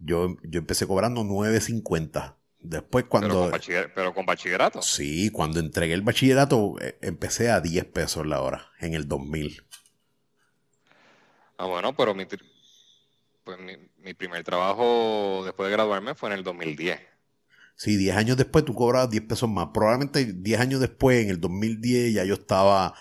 [0.00, 2.34] Yo, yo empecé cobrando 9.50.
[2.58, 3.52] Después cuando...
[3.94, 4.82] Pero con, bachillerato.
[4.82, 9.64] Sí, cuando entregué el bachillerato eh, empecé a 10 pesos la hora, en el 2000.
[11.62, 12.26] Ah, bueno, pero mi,
[13.44, 13.58] pues
[14.02, 16.98] mi, primer trabajo después de graduarme fue en el 2010.
[17.76, 19.68] Sí, 10 años después tú cobrabas 10 pesos más.
[19.72, 22.94] Probablemente 10 años después, en el 2010, ya yo estaba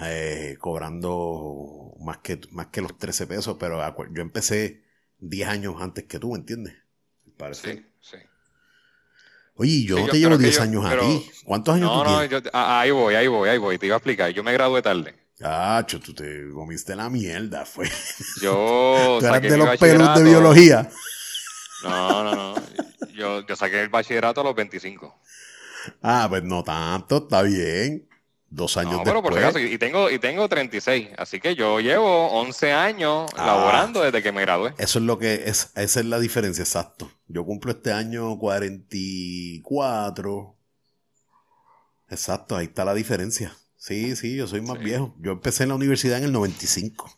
[0.00, 3.80] eh, cobrando más que, más que los 13 pesos, pero
[4.12, 4.82] yo empecé
[5.20, 6.74] 10 años antes que tú, ¿me entiendes?
[7.36, 7.72] Parece.
[7.72, 8.16] Sí, sí.
[9.54, 11.30] Oye, yo no te llevo 10 años a ti.
[11.44, 12.42] ¿Cuántos años tú tienes?
[12.42, 13.78] No, ahí voy, ahí voy, ahí voy.
[13.78, 14.32] Te iba a explicar.
[14.32, 15.27] Yo me gradué tarde.
[15.42, 17.88] Ah, tú te comiste la mierda, fue.
[18.42, 19.16] Yo.
[19.20, 20.90] ¿Tú eras de los pelos de biología?
[21.84, 22.54] No, no, no.
[23.14, 25.14] Yo, yo saqué el bachillerato a los 25.
[26.02, 28.08] Ah, pues no tanto, está bien.
[28.50, 32.28] Dos años no, pero por si y tengo, y tengo 36, así que yo llevo
[32.28, 33.44] 11 años ah.
[33.44, 34.72] laborando desde que me gradué.
[34.78, 37.12] Eso es lo que es, esa es la diferencia, exacto.
[37.26, 40.56] Yo cumplo este año 44.
[42.08, 43.54] Exacto, ahí está la diferencia.
[43.78, 45.14] Sí, sí, yo soy más viejo.
[45.20, 47.10] Yo empecé en la universidad en el 95.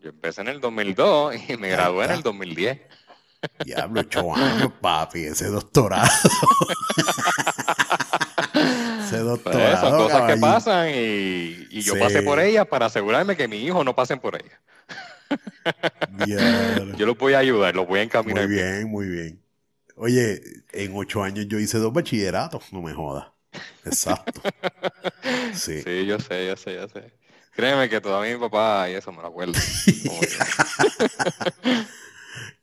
[0.00, 2.80] Yo empecé en el 2002 y me gradué en el 2010.
[3.64, 6.08] Diablo, ocho años, papi, ese doctorado.
[9.04, 9.90] ese doctorado.
[9.90, 13.94] son cosas que pasan y, yo pasé por ellas para asegurarme que mis hijos no
[13.94, 14.58] pasen por ellas.
[16.96, 18.46] yo los voy a ayudar, los voy a encaminar.
[18.46, 19.42] Muy bien, muy bien.
[19.96, 20.40] Oye,
[20.72, 23.31] en ocho años yo hice dos bachilleratos, no me jodas.
[23.84, 24.40] Exacto.
[25.54, 25.82] Sí.
[25.82, 27.12] sí, yo sé, yo sé, yo sé.
[27.54, 29.52] Créeme que todavía mi papá y eso me lo acuerdo.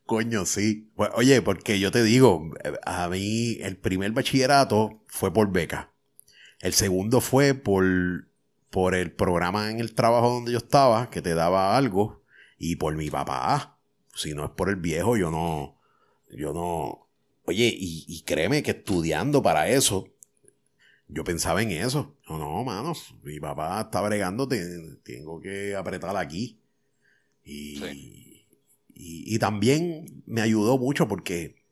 [0.05, 0.91] Coño, sí.
[1.13, 2.51] Oye, porque yo te digo,
[2.83, 5.91] a mí el primer bachillerato fue por beca.
[6.61, 7.85] El segundo fue por,
[8.71, 12.23] por el programa en el trabajo donde yo estaba, que te daba algo,
[12.57, 13.77] y por mi papá.
[14.15, 15.79] Si no es por el viejo, yo no,
[16.31, 17.07] yo no.
[17.45, 20.07] Oye, y, y créeme que estudiando para eso,
[21.09, 22.15] yo pensaba en eso.
[22.29, 22.93] No, no, mano,
[23.23, 26.61] mi papá está bregando, tengo que apretar aquí.
[27.43, 28.45] Y,
[28.93, 31.63] y, también me ayudó mucho porque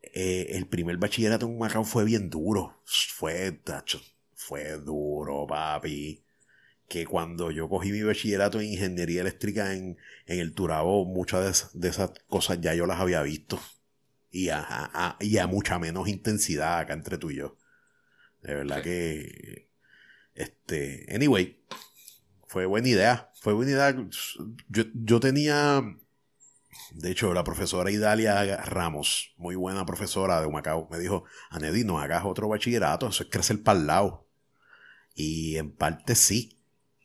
[0.00, 2.80] eh, el primer bachillerato en Macao fue bien duro.
[2.84, 4.00] Fue, tacho,
[4.34, 6.24] fue duro, papi.
[6.88, 12.12] Que cuando yo cogí mi bachillerato en ingeniería eléctrica en, el Turabo, muchas de, esas
[12.28, 13.58] cosas ya yo las había visto.
[14.30, 17.57] Y a, y a mucha menos intensidad acá entre tú y yo.
[18.42, 19.70] De verdad que.
[20.34, 21.06] Este.
[21.14, 21.58] Anyway.
[22.48, 23.30] Fue buena idea.
[23.40, 23.94] Fue buena idea.
[24.68, 25.82] Yo, yo tenía,
[26.92, 32.00] de hecho, la profesora Idalia Ramos, muy buena profesora de Humacao, me dijo, Anedi, no
[32.00, 34.26] hagas otro bachillerato, eso es crecer para el lado.
[35.14, 36.58] Y en parte sí,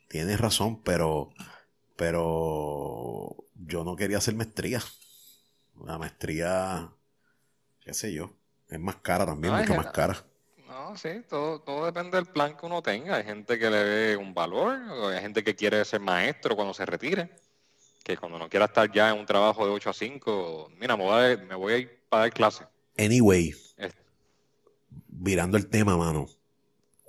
[0.07, 1.31] tienes razón, pero,
[1.97, 4.81] pero yo no quería hacer maestría.
[5.83, 6.91] La maestría,
[7.81, 8.33] qué sé yo,
[8.69, 10.25] es más cara también, No, mucho más cara.
[10.93, 13.15] No, sí, todo, todo depende del plan que uno tenga.
[13.15, 14.77] Hay gente que le ve un valor,
[15.11, 17.31] hay gente que quiere ser maestro cuando se retire,
[18.03, 21.03] que cuando no quiera estar ya en un trabajo de 8 a 5, mira, me
[21.03, 22.65] voy a, me voy a ir para dar clase.
[22.95, 23.95] Anyway, Es-
[25.07, 26.27] virando el tema, mano.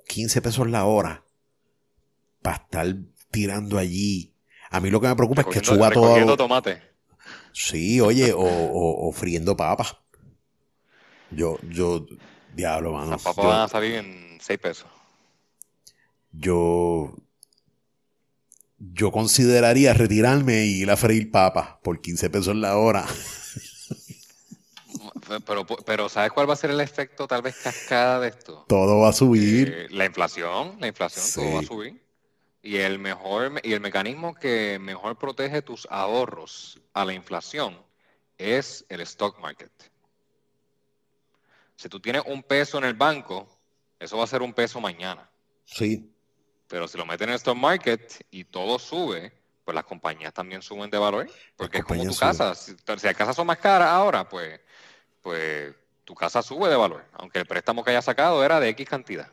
[0.09, 1.23] 15 pesos la hora
[2.41, 2.87] para estar
[3.31, 4.33] tirando allí.
[4.71, 6.37] A mí lo que me preocupa es que suba todo.
[6.39, 6.81] tomate.
[7.53, 9.95] Sí, oye, o, o, o friendo papas.
[11.31, 12.07] Yo, yo,
[12.55, 13.13] diablo, mano.
[13.13, 14.87] Las papas van a salir en 6 pesos.
[16.33, 17.15] yo,
[18.79, 23.07] yo consideraría retirarme y ir a freír papas por 15 pesos la hora.
[25.47, 28.65] Pero, pero ¿sabes cuál va a ser el efecto tal vez cascada de esto?
[28.69, 29.73] Todo va a subir.
[29.75, 32.05] Eh, la inflación, la inflación, todo va a subir.
[32.63, 37.77] Y el mejor, y el mecanismo que mejor protege tus ahorros a la inflación
[38.39, 39.73] es el stock market.
[41.77, 43.49] Si tú tienes un peso en el banco,
[43.99, 45.29] eso va a ser un peso mañana.
[45.65, 46.11] Sí,
[46.69, 49.33] Pero si lo metes en el stock market y todo sube,
[49.65, 51.31] pues las compañías también suben de valor.
[51.57, 52.55] Porque es como tu casa.
[52.55, 54.61] Si, si las casas son más caras ahora, pues,
[55.23, 57.05] pues tu casa sube de valor.
[57.15, 59.29] Aunque el préstamo que hayas sacado era de X cantidad.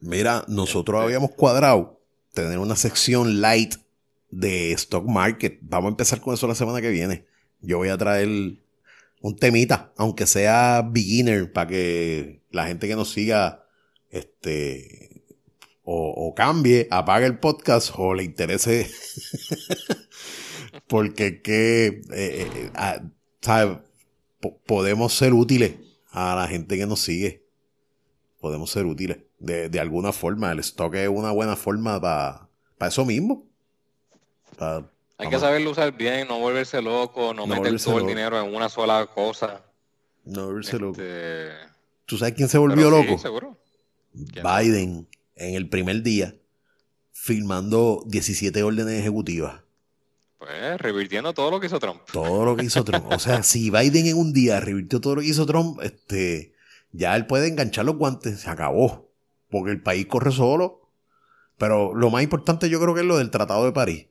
[0.00, 2.00] Mira, nosotros habíamos cuadrado
[2.32, 3.74] tener una sección light
[4.30, 5.58] de stock market.
[5.62, 7.26] Vamos a empezar con eso la semana que viene.
[7.60, 8.28] Yo voy a traer
[9.20, 13.64] un temita, aunque sea beginner, para que la gente que nos siga,
[14.10, 15.24] este,
[15.82, 18.88] o, o cambie, apague el podcast o le interese.
[20.86, 23.02] Porque que, eh, eh, ah,
[23.40, 23.78] ¿sabes?
[24.40, 25.74] Po- podemos ser útiles
[26.10, 27.46] a la gente que nos sigue
[28.40, 30.52] podemos ser útiles de, de alguna forma.
[30.52, 32.48] El stock es una buena forma para
[32.88, 33.48] eso mismo.
[34.56, 34.88] Pa-
[35.18, 38.54] Hay que saberlo usar bien, no volverse loco, no, No meter todo el dinero en
[38.54, 39.64] una sola cosa.
[40.24, 41.00] no volverse loco.
[41.00, 41.50] Este,
[42.06, 43.18] ¿Tú sabes quién se volvió pero sí, loco?
[43.18, 43.58] seguro.
[44.12, 46.34] Biden, en el primer día,
[47.12, 49.60] firmando 17 órdenes ejecutivas.
[50.38, 52.00] Pues revirtiendo todo lo que hizo Trump.
[52.12, 53.06] Todo lo que hizo Trump.
[53.12, 56.52] O sea, si Biden en un día revirtió todo lo que hizo Trump, este,
[56.92, 58.40] ya él puede enganchar los guantes.
[58.40, 59.10] Se acabó.
[59.50, 60.88] Porque el país corre solo.
[61.56, 64.06] Pero lo más importante yo creo que es lo del Tratado de París.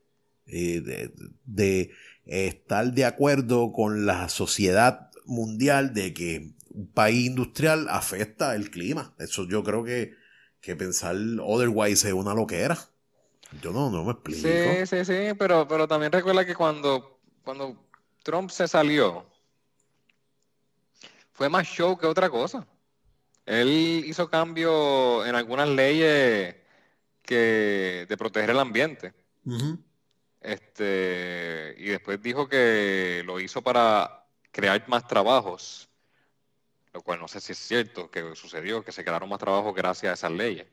[0.47, 1.11] Eh, de,
[1.45, 1.91] de
[2.25, 9.13] estar de acuerdo con la sociedad mundial de que un país industrial afecta el clima.
[9.19, 10.13] Eso yo creo que,
[10.61, 12.77] que pensar otherwise es una loquera.
[13.61, 14.41] Yo no, no me explico.
[14.41, 17.89] Sí, sí, sí, pero, pero también recuerda que cuando, cuando
[18.23, 19.25] Trump se salió,
[21.33, 22.67] fue más show que otra cosa.
[23.45, 26.55] Él hizo cambio en algunas leyes
[27.21, 29.13] que, de proteger el ambiente.
[29.45, 29.79] Ujú.
[30.41, 35.89] Este, y después dijo que lo hizo para crear más trabajos,
[36.93, 40.11] lo cual no sé si es cierto que sucedió, que se crearon más trabajos gracias
[40.11, 40.67] a esas leyes.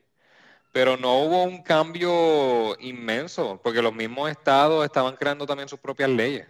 [0.71, 6.09] Pero no hubo un cambio inmenso, porque los mismos estados estaban creando también sus propias
[6.09, 6.47] leyes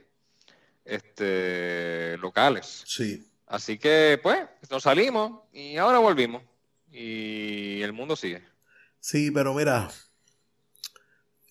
[0.86, 2.84] este, locales.
[2.86, 3.28] Sí.
[3.48, 6.42] Así que, pues, nos salimos y ahora volvimos.
[6.92, 8.42] Y el mundo sigue.
[9.00, 9.90] Sí, pero mira,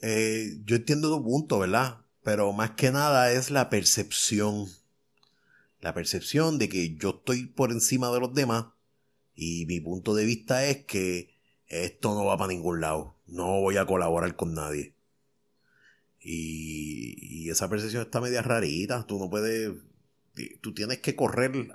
[0.06, 2.04] eh, yo entiendo tu punto, ¿verdad?
[2.22, 4.68] Pero más que nada es la percepción.
[5.80, 8.66] La percepción de que yo estoy por encima de los demás
[9.34, 11.34] y mi punto de vista es que
[11.68, 13.16] esto no va para ningún lado.
[13.26, 14.94] No voy a colaborar con nadie.
[16.20, 19.06] Y, esa percepción está media rarita.
[19.06, 19.72] Tú no puedes...
[20.60, 21.68] Tú tienes que correr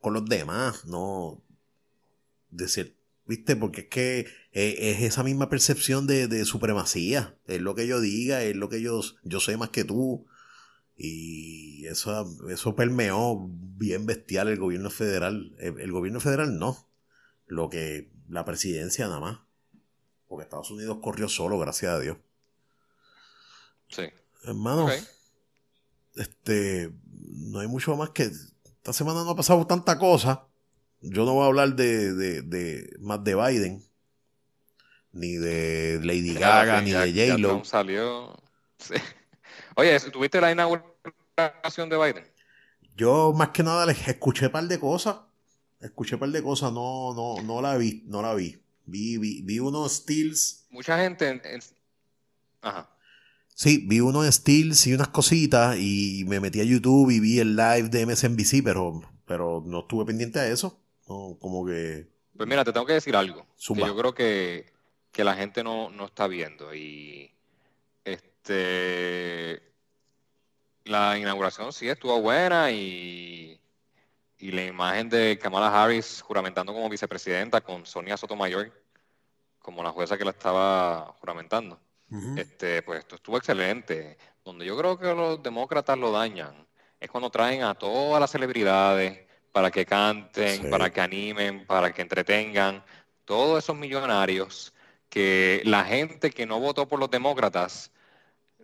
[0.00, 1.42] con los demás, no
[2.50, 2.99] decir,
[3.30, 3.54] ¿viste?
[3.54, 4.18] Porque es que
[4.50, 7.38] eh, es esa misma percepción de, de supremacía.
[7.46, 10.26] Es lo que yo diga, es lo que yo, yo sé más que tú.
[10.96, 15.54] Y eso, eso permeó bien bestial el gobierno federal.
[15.60, 16.90] El, el gobierno federal no.
[17.46, 19.38] Lo que la presidencia nada más.
[20.26, 22.18] Porque Estados Unidos corrió solo, gracias a Dios.
[23.88, 24.02] Sí.
[24.42, 24.88] Hermano,
[26.16, 28.24] este, no hay mucho más que...
[28.24, 30.48] Esta semana no ha pasado tanta cosa.
[31.02, 33.82] Yo no voy a hablar de, de, de más de Biden,
[35.12, 37.64] ni de Lady Gaga, ni ya- de J-Lo.
[37.64, 38.36] Salió.
[38.78, 38.94] Sí.
[39.76, 42.24] Oye, ¿tuviste la inauguración de Biden?
[42.96, 45.16] Yo más que nada les escuché un par de cosas.
[45.80, 48.58] Escuché un par de cosas, no, no, no la vi, no la vi.
[48.86, 50.64] Vi, vi, vi unos steals.
[50.70, 51.28] Mucha gente.
[51.28, 51.60] en- en-
[52.62, 52.90] Ajá.
[53.54, 57.38] Sí, vi uno en Steels y unas cositas y me metí a YouTube y vi
[57.38, 60.79] el live de MSNBC, pero, pero no estuve pendiente a eso.
[61.40, 62.06] Como que...
[62.36, 63.46] Pues mira, te tengo que decir algo.
[63.66, 64.72] Que yo creo que,
[65.12, 66.74] que la gente no, no, está viendo.
[66.74, 67.30] Y
[68.04, 69.62] este
[70.84, 73.60] la inauguración sí estuvo buena y,
[74.38, 78.72] y la imagen de Kamala Harris juramentando como vicepresidenta con Sonia Sotomayor
[79.58, 81.78] como la jueza que la estaba juramentando
[82.36, 84.16] este, pues esto estuvo excelente.
[84.44, 86.66] Donde yo creo que los demócratas lo dañan
[86.98, 92.02] es cuando traen a todas las celebridades para que canten, para que animen, para que
[92.02, 92.82] entretengan.
[93.24, 94.72] Todos esos millonarios
[95.08, 97.90] que la gente que no votó por los demócratas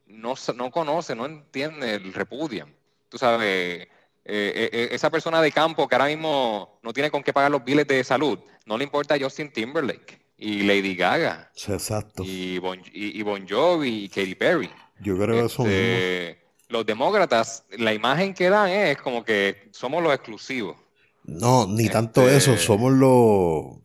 [0.07, 2.74] no, no conoce, no entiende, repudian.
[3.09, 3.89] Tú sabes, eh,
[4.24, 7.64] eh, eh, esa persona de campo que ahora mismo no tiene con qué pagar los
[7.64, 11.51] biles de salud, no le importa a Justin Timberlake y Lady Gaga.
[11.55, 12.22] exacto.
[12.24, 14.70] Y Bon, y, bon, Jovi y Katy Perry.
[15.01, 20.03] Yo creo que son este, Los demócratas, la imagen que dan es como que somos
[20.03, 20.77] los exclusivos.
[21.25, 23.83] No, ni tanto este, eso, somos los...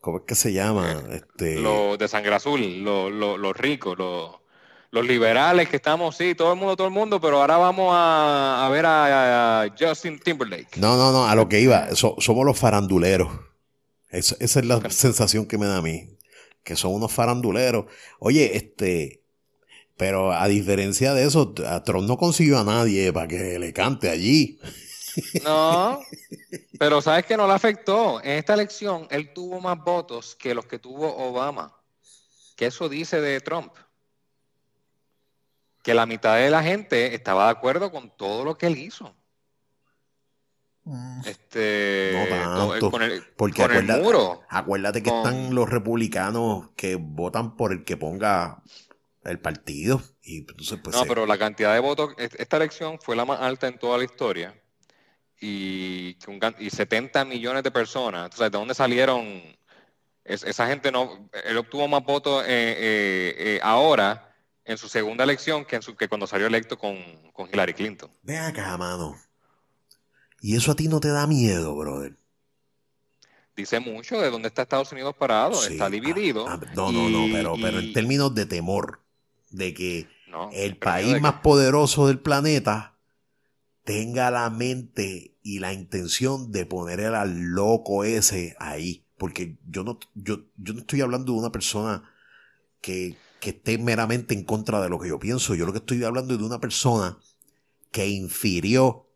[0.00, 1.02] ¿Cómo es que se llama?
[1.10, 1.56] Este...
[1.56, 4.36] Los de sangre azul, los, los, ricos, los,
[4.90, 8.68] los liberales que estamos, sí, todo el mundo, todo el mundo, pero ahora vamos a,
[8.70, 10.76] ver a, Justin Timberlake.
[10.76, 13.28] No, no, no, a lo que iba, somos los faranduleros
[14.10, 16.16] esa es la sensación que me da a mí.
[16.64, 17.86] Que son unos faranduleros.
[18.18, 19.22] Oye, este.
[19.98, 24.08] Pero a diferencia de eso, a Trump no consiguió a nadie para que le cante
[24.08, 24.60] allí.
[25.42, 26.00] No,
[26.78, 28.22] pero sabes que no le afectó.
[28.22, 31.76] En esta elección, él tuvo más votos que los que tuvo Obama.
[32.54, 33.72] Que eso dice de Trump.
[35.82, 39.12] Que la mitad de la gente estaba de acuerdo con todo lo que él hizo.
[40.84, 41.20] Mm.
[41.26, 44.42] Este, no con el, porque acuérdate, muro.
[44.48, 48.62] Acuérdate que están los republicanos que votan por el que ponga
[49.30, 50.02] el partido.
[50.22, 53.68] Y entonces, pues, no, pero la cantidad de votos, esta elección fue la más alta
[53.68, 54.54] en toda la historia.
[55.40, 56.16] Y,
[56.58, 58.24] y 70 millones de personas.
[58.24, 59.42] Entonces, ¿de dónde salieron?
[60.28, 61.30] esa gente no.
[61.44, 65.96] Él obtuvo más votos eh, eh, eh, ahora en su segunda elección que, en su,
[65.96, 66.96] que cuando salió electo con,
[67.32, 68.10] con Hillary Clinton.
[68.22, 69.16] Ve acá, mano.
[70.40, 72.16] Y eso a ti no te da miedo, brother.
[73.56, 76.46] Dice mucho de dónde está Estados Unidos parado, está ah, dividido.
[76.46, 79.00] Ah, no, no, no, pero, pero en términos de temor,
[79.50, 80.08] de que
[80.52, 82.96] el país más poderoso del planeta
[83.84, 89.04] tenga la mente y la intención de poner al loco ese ahí.
[89.16, 92.04] Porque yo no, yo, yo no estoy hablando de una persona
[92.80, 95.54] que, que esté meramente en contra de lo que yo pienso.
[95.54, 97.18] Yo lo que estoy hablando es de una persona
[97.90, 99.06] que infirió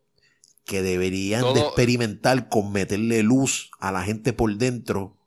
[0.65, 5.17] que deberían de experimentar con meterle luz a la gente por dentro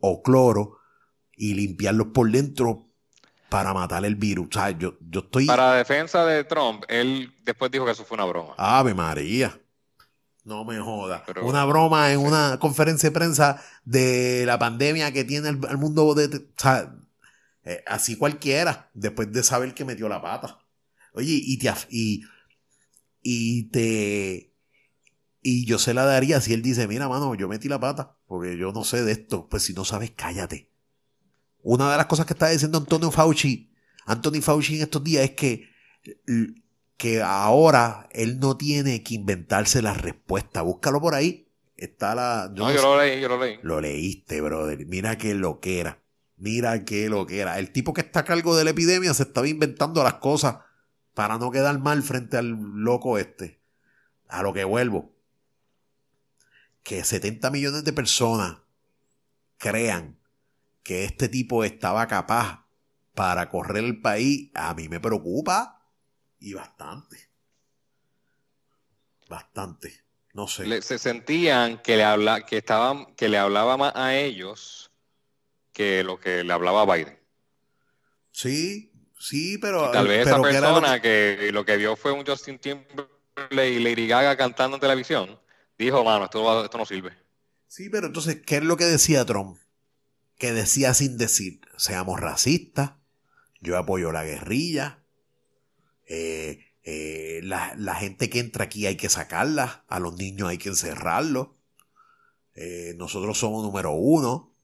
[0.00, 0.78] o cloro
[1.36, 2.85] y limpiarlos por dentro
[3.48, 4.48] para matar el virus.
[4.48, 5.46] O sea, yo, yo estoy...
[5.46, 8.54] Para defensa de Trump, él después dijo que eso fue una broma.
[8.56, 9.58] Ave María.
[10.44, 11.24] No me joda.
[11.42, 16.36] una broma en una conferencia de prensa de la pandemia que tiene el, mundo de...
[16.36, 16.94] O sea,
[17.64, 20.58] eh, así cualquiera, después de saber que metió la pata.
[21.12, 21.72] Oye, y te...
[21.90, 22.24] Y,
[23.22, 24.56] y te
[25.48, 28.58] y yo se la daría si él dice, mira, mano, yo metí la pata, porque
[28.58, 29.48] yo no sé de esto.
[29.48, 30.72] Pues si no sabes, cállate.
[31.68, 33.72] Una de las cosas que está diciendo Antonio Fauci,
[34.04, 35.68] Anthony Fauci en estos días es que,
[36.96, 40.62] que ahora él no tiene que inventarse la respuesta.
[40.62, 41.48] Búscalo por ahí.
[41.76, 42.48] Está la.
[42.54, 43.58] no, yo lo leí, yo lo leí.
[43.62, 44.86] Lo leíste, brother.
[44.86, 46.02] Mira qué lo que era.
[46.36, 47.58] Mira qué lo que era.
[47.58, 50.58] El tipo que está a cargo de la epidemia se estaba inventando las cosas
[51.14, 53.60] para no quedar mal frente al loco este.
[54.28, 55.16] A lo que vuelvo
[56.84, 58.58] que 70 millones de personas
[59.58, 60.16] crean
[60.86, 62.64] que este tipo estaba capaz
[63.12, 65.82] para correr el país, a mí me preocupa
[66.38, 67.28] y bastante.
[69.28, 70.04] Bastante.
[70.32, 70.80] No sé.
[70.82, 74.92] se sentían que le, habla, que, estaban, que le hablaba más a ellos
[75.72, 77.18] que lo que le hablaba a Biden.
[78.30, 79.90] Sí, sí, pero...
[79.90, 81.36] tal vez esa persona que...
[81.40, 81.52] que...
[81.52, 85.40] lo que vio fue un Justin Timberlake y Lady Gaga cantando en televisión
[85.76, 87.10] dijo, mano, esto, esto no sirve.
[87.66, 89.58] Sí, pero entonces, ¿qué es lo que decía Trump?
[90.38, 92.92] Que decía sin decir, seamos racistas,
[93.60, 95.02] yo apoyo la guerrilla,
[96.06, 100.68] eh, eh, la, gente que entra aquí hay que sacarla, a los niños hay que
[100.68, 101.48] encerrarlos,
[102.54, 104.54] eh, nosotros somos número uno.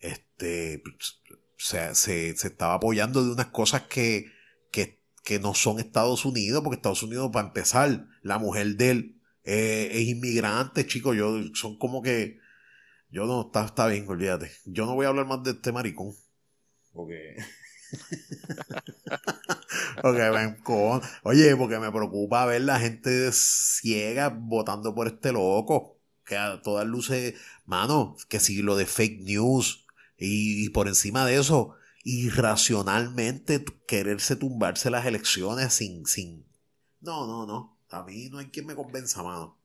[0.00, 0.82] Este,
[1.56, 4.32] se, se, estaba apoyando de unas cosas que,
[4.70, 9.22] que, que no son Estados Unidos, porque Estados Unidos, para empezar, la mujer de él
[9.44, 12.38] eh, es inmigrante, chicos, yo son como que
[13.12, 14.50] yo no está, está bien, olvídate.
[14.64, 16.14] Yo no voy a hablar más de este maricón.
[16.92, 17.36] Porque
[20.02, 20.56] porque me
[21.22, 25.98] Oye, porque me preocupa ver la gente ciega votando por este loco.
[26.24, 27.34] Que a todas luces,
[27.66, 29.86] mano, que si lo de fake news
[30.16, 36.46] y, por encima de eso, irracionalmente quererse tumbarse las elecciones sin, sin.
[37.00, 37.80] No, no, no.
[37.90, 39.58] A mí no hay quien me convenza, mano.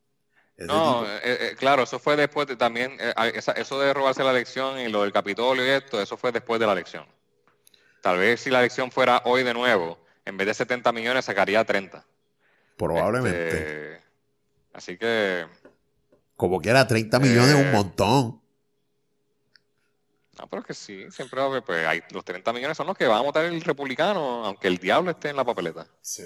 [0.66, 3.14] No, eh, eh, claro, eso fue después de también, eh,
[3.56, 6.66] eso de robarse la elección y lo del Capitolio y esto, eso fue después de
[6.66, 7.06] la elección.
[8.02, 11.64] Tal vez si la elección fuera hoy de nuevo, en vez de 70 millones sacaría
[11.64, 12.04] 30.
[12.76, 13.48] Probablemente.
[13.48, 14.04] Este,
[14.74, 15.46] así que...
[16.36, 18.42] Como quiera, 30 millones es un montón.
[20.40, 22.88] No, pero es que sí, siempre va a haber, pues hay, los 30 millones son
[22.88, 25.88] los que van a votar el republicano, aunque el diablo esté en la papeleta.
[26.02, 26.24] Sí.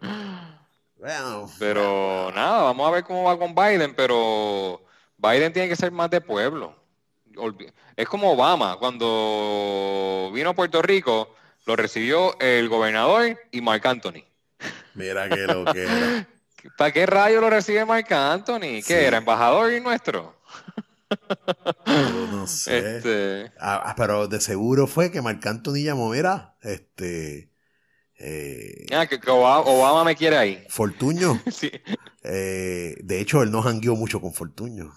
[1.02, 4.80] bueno, pero nada, vamos a ver cómo va con Biden, pero
[5.18, 6.76] Biden tiene que ser más de pueblo.
[7.96, 11.34] Es como Obama, cuando vino a Puerto Rico,
[11.66, 14.22] lo recibió el gobernador y Mark Anthony.
[14.94, 16.28] Mira que lo que era.
[16.78, 18.80] ¿Para qué rayo lo recibe Mark Anthony?
[18.86, 19.18] ¿Qué era?
[19.18, 20.36] ¿Embajador y nuestro?
[21.96, 22.96] no sé.
[22.96, 23.52] Este...
[23.58, 27.51] Ah, ah, pero de seguro fue que Marc Anthony llamó, mira, este.
[28.24, 30.64] Eh, ah, que, Obama, me quiere ahí.
[30.68, 31.40] Fortuño.
[31.50, 31.70] sí.
[32.22, 34.92] Eh, de hecho, él no jangueó mucho con Fortuño.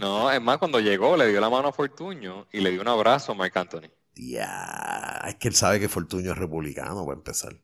[0.00, 2.88] No, es más, cuando llegó le dio la mano a Fortuño y le dio un
[2.88, 3.90] abrazo a Marc Anthony.
[4.14, 7.56] Ya, es que él sabe que Fortuño es republicano, para empezar.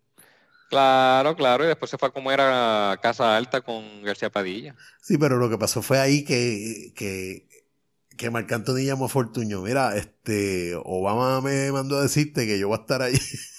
[0.70, 4.76] Claro, claro, y después se fue a comer a Casa Alta con García Padilla.
[5.00, 7.48] Sí, pero lo que pasó fue ahí que, que,
[8.16, 9.62] que Marc Anthony llamó a Fortuño.
[9.62, 13.18] Mira, este, Obama me mandó a decirte que yo voy a estar ahí.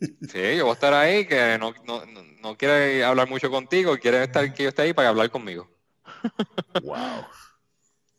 [0.00, 2.02] Sí, yo voy a estar ahí, que no, no,
[2.40, 5.68] no quiere hablar mucho contigo, quiere estar, que yo esté ahí para hablar conmigo.
[6.82, 7.24] Wow.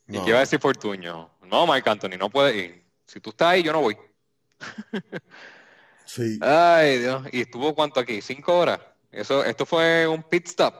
[0.08, 1.30] ¿Y qué iba a decir Fortuño?
[1.44, 2.86] No, Mike Anthony, no puede ir.
[3.06, 3.98] Si tú estás ahí, yo no voy.
[6.06, 6.40] sí.
[6.42, 7.24] Ay, Dios.
[7.32, 8.22] ¿Y estuvo cuánto aquí?
[8.22, 8.80] ¿Cinco horas?
[9.12, 10.76] Eso, esto fue un pit stop.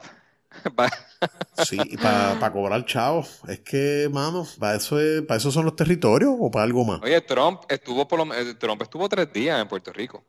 [1.66, 3.40] sí, y para cobrar chavos.
[3.48, 4.96] Es que, mano, para eso,
[5.26, 7.00] para eso son los territorios o para algo más.
[7.02, 10.24] Oye, Trump estuvo por lo, eh, Trump estuvo tres días en Puerto Rico.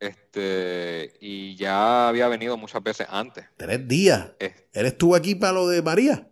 [0.00, 3.46] Este, y ya había venido muchas veces antes.
[3.56, 4.30] ¿Tres días?
[4.38, 6.28] ¿Él estuvo aquí para lo de María?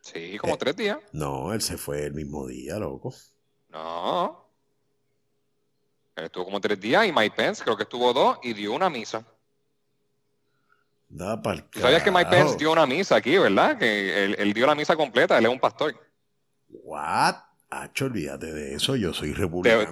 [0.00, 0.98] Sí, como eh, tres días.
[1.12, 3.14] No, él se fue el mismo día, loco.
[3.68, 4.44] No.
[6.16, 8.90] Él estuvo como tres días y Mike Pence creo que estuvo dos y dio una
[8.90, 9.24] misa.
[11.08, 13.76] Da ¿Tú sabías que Mike Pence dio una misa aquí, verdad?
[13.78, 15.94] Que él, dio la misa completa, él es un pastor.
[16.68, 17.36] What?
[17.68, 19.88] Hacho, olvídate de eso, yo soy republicano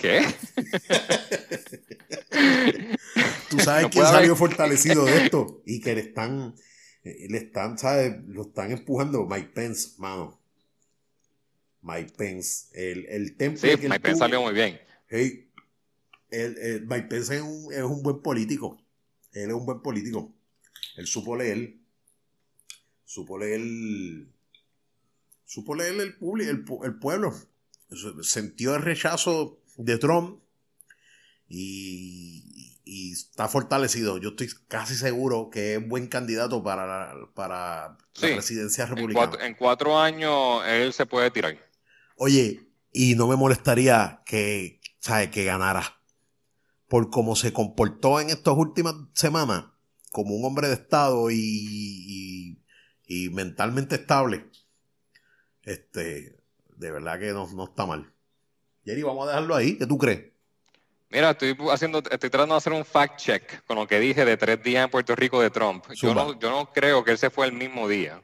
[0.00, 0.26] ¿Qué?
[3.50, 6.54] Tú sabes quién salió fortalecido de esto y que le están
[7.06, 8.16] eh, le están, ¿sabes?
[8.26, 10.40] Lo están empujando Mike Pence, mano.
[11.80, 12.66] Mike Pence.
[12.72, 13.76] El, el temple.
[13.76, 14.80] Sí, Mike Pence salió muy bien.
[15.08, 15.48] Hey,
[16.30, 18.84] el, Mike Pence es un, es un buen político.
[19.32, 20.34] Él es un buen político.
[20.96, 21.76] Él supo leer.
[23.04, 23.60] Supo leer.
[25.44, 27.32] Supo leer el, el, el pueblo.
[28.22, 30.40] Sintió el rechazo de Trump.
[31.48, 34.16] Y, y está fortalecido.
[34.18, 39.44] Yo estoy casi seguro que es buen candidato para, la, para la presidencia republicana.
[39.44, 41.58] En cuatro, años él se puede tirar.
[42.16, 45.30] Oye, y no me molestaría que, ¿sabes?
[45.30, 46.00] que ganara.
[46.88, 49.64] Por cómo se comportó en estas últimas semanas,
[50.12, 52.62] como un hombre de Estado y,
[53.04, 54.48] y, mentalmente estable.
[55.62, 56.38] Este,
[56.76, 58.14] de verdad que no, no está mal.
[58.86, 59.76] Jerry, vamos a dejarlo ahí.
[59.76, 60.22] ¿Qué tú crees?
[61.10, 64.36] Mira, estoy haciendo, estoy tratando de hacer un fact check con lo que dije de
[64.36, 65.84] tres días en Puerto Rico de Trump.
[65.92, 68.22] Yo no, yo no creo que ese fue el mismo día,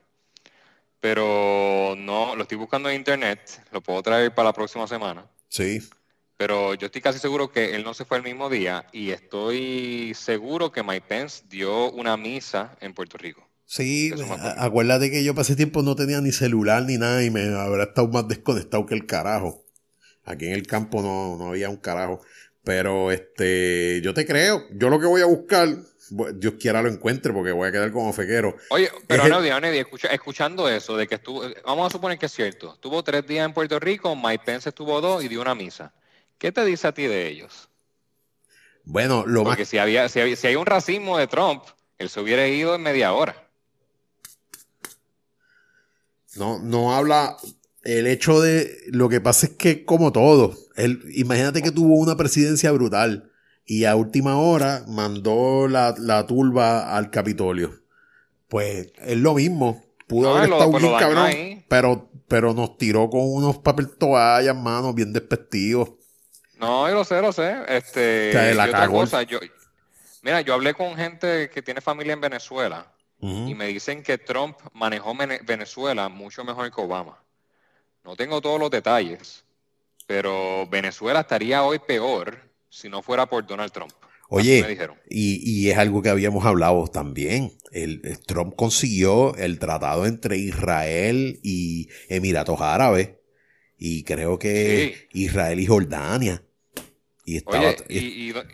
[1.00, 3.40] pero no, lo estoy buscando en internet,
[3.72, 5.26] lo puedo traer para la próxima semana.
[5.48, 5.80] Sí.
[6.36, 10.12] Pero yo estoy casi seguro que él no se fue el mismo día y estoy
[10.14, 13.48] seguro que Mike Pence dio una misa en Puerto Rico.
[13.64, 14.12] Sí,
[14.58, 18.08] acuérdate que yo pasé tiempo no tenía ni celular ni nada y me habrá estado
[18.08, 19.61] más desconectado que el carajo.
[20.24, 22.20] Aquí en el campo no, no había un carajo.
[22.64, 24.66] Pero este, yo te creo.
[24.70, 25.68] Yo lo que voy a buscar,
[26.34, 28.56] Dios quiera lo encuentre porque voy a quedar como fequero.
[28.70, 32.74] Oye, pero no, Nadie, escuchando eso, de que estuvo, vamos a suponer que es cierto,
[32.74, 35.92] estuvo tres días en Puerto Rico, Mike Pence estuvo dos y dio una misa.
[36.38, 37.68] ¿Qué te dice a ti de ellos?
[38.84, 41.64] Bueno, lo porque si había, si había, si hay un racismo de Trump,
[41.98, 43.48] él se hubiera ido en media hora.
[46.34, 47.36] No, no habla,
[47.84, 48.70] el hecho de.
[48.88, 53.30] Lo que pasa es que, como todo, él, imagínate que tuvo una presidencia brutal
[53.64, 57.80] y a última hora mandó la, la turba al Capitolio.
[58.48, 59.84] Pues es lo mismo.
[60.06, 65.12] Pudo haber estado bien cabrón, pero, pero nos tiró con unos papel toallas, manos, bien
[65.12, 65.92] despectivos.
[66.58, 67.56] No, yo lo sé, lo sé.
[67.68, 68.98] Este, sea, la y otra cagó.
[69.00, 69.38] cosa, yo,
[70.22, 74.56] mira, yo hablé con gente que tiene familia en Venezuela y me dicen que Trump
[74.74, 77.16] manejó Vene- Venezuela mucho mejor que Obama.
[78.04, 79.44] No tengo todos los detalles,
[80.06, 82.38] pero Venezuela estaría hoy peor
[82.68, 83.92] si no fuera por Donald Trump.
[84.28, 84.64] Oye,
[85.10, 87.52] y, y es algo que habíamos hablado también.
[87.70, 93.10] El, el Trump consiguió el tratado entre Israel y Emiratos Árabes.
[93.76, 96.42] Y creo que Israel y Jordania.
[97.26, 97.58] Y estaba.
[97.58, 98.44] Oye, y, y Do-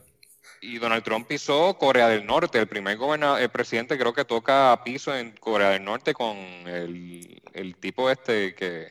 [0.61, 2.59] y Donald Trump pisó Corea del Norte.
[2.59, 7.41] El primer gobernador, el presidente creo que toca piso en Corea del Norte con el,
[7.53, 8.89] el tipo este que...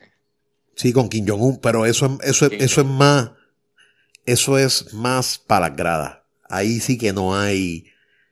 [0.78, 3.30] Sí, con Kim Jong-un, pero eso, es- eso, es- Kim eso es más.
[4.24, 6.18] Eso es más para las gradas.
[6.48, 7.86] Ahí sí que no hay.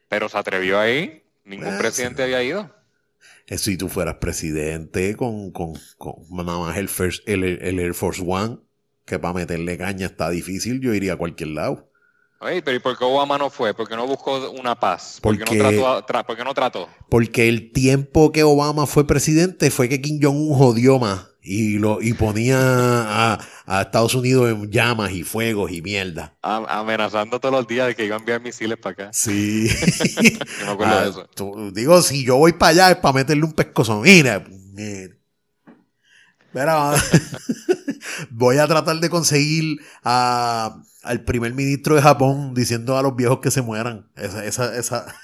[0.09, 1.23] Pero se atrevió ahí.
[1.45, 2.23] Ningún Ah, presidente sí.
[2.23, 2.71] había ido.
[3.49, 7.95] eh, Si tú fueras presidente con, con, con nada más el, first, el, el Air
[7.95, 8.59] Force One,
[9.05, 11.91] que para meterle caña está difícil, yo iría a cualquier lado.
[12.41, 13.73] Oye, pero ¿y por qué Obama no fue?
[13.75, 15.19] ¿Por qué no buscó una paz?
[15.23, 15.89] ¿Por qué Porque- no trató?
[15.89, 16.89] a- tra- ¿Por qué no trató?
[17.09, 22.03] Porque el tiempo que Obama fue presidente fue que Kim Jong-un jodió más y, lo,
[22.03, 26.35] y ponía a, a Estados Unidos en llamas y fuegos y mierda.
[26.43, 29.13] Am- amenazando todos los días de que iba a enviar misiles para acá.
[29.13, 29.69] Sí.
[30.61, 31.27] Yo me acuerdo Ah, de eso.
[31.35, 34.01] tú- digo, si yo voy para allá es para meterle un pescozo.
[34.01, 34.45] Mira,
[36.53, 36.95] mira,
[38.31, 43.41] voy a tratar de conseguir a, al primer ministro de Japón diciendo a los viejos
[43.41, 44.09] que se mueran.
[44.17, 45.15] Esa, esa, esa.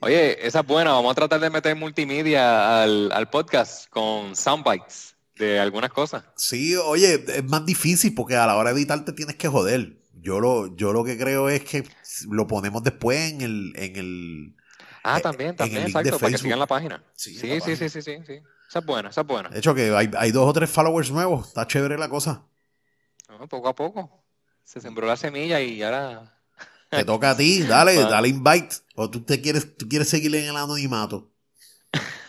[0.00, 0.92] Oye, esa es buena.
[0.92, 5.11] Vamos a tratar de meter multimedia al, al podcast con soundbites
[5.42, 6.24] de algunas cosas.
[6.36, 9.98] Sí, oye, es más difícil porque a la hora de editar te tienes que joder.
[10.14, 11.84] Yo lo, yo lo que creo es que
[12.30, 14.56] lo ponemos después en el, en el.
[15.02, 17.02] Ah, Eh, también, también, exacto, para que sigan la página.
[17.14, 18.40] Sí, Sí, sí, sí, sí, sí.
[18.68, 19.48] Esa es buena, esa es buena.
[19.48, 21.48] De hecho, que hay, hay dos o tres followers nuevos.
[21.48, 22.46] Está chévere la cosa.
[23.28, 24.24] No, poco a poco.
[24.64, 26.38] Se sembró la semilla y ahora...
[26.88, 28.76] Te toca a ti, dale, dale invite.
[28.94, 31.30] O tú te quieres, tú quieres seguir en el anonimato.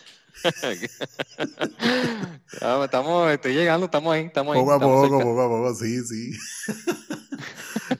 [2.60, 4.60] Ah, estamos, estoy llegando, estamos ahí, estamos ahí.
[4.60, 5.24] Poco a estamos poco, cerca.
[5.24, 6.32] poco a poco, sí, sí.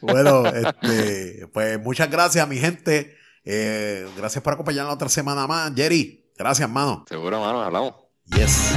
[0.01, 3.17] bueno, este, pues muchas gracias, mi gente.
[3.45, 5.73] Eh, gracias por acompañarnos otra semana más.
[5.75, 7.05] Jerry, gracias, mano.
[7.09, 7.95] Seguro, mano, hablamos.
[8.27, 8.75] Yes.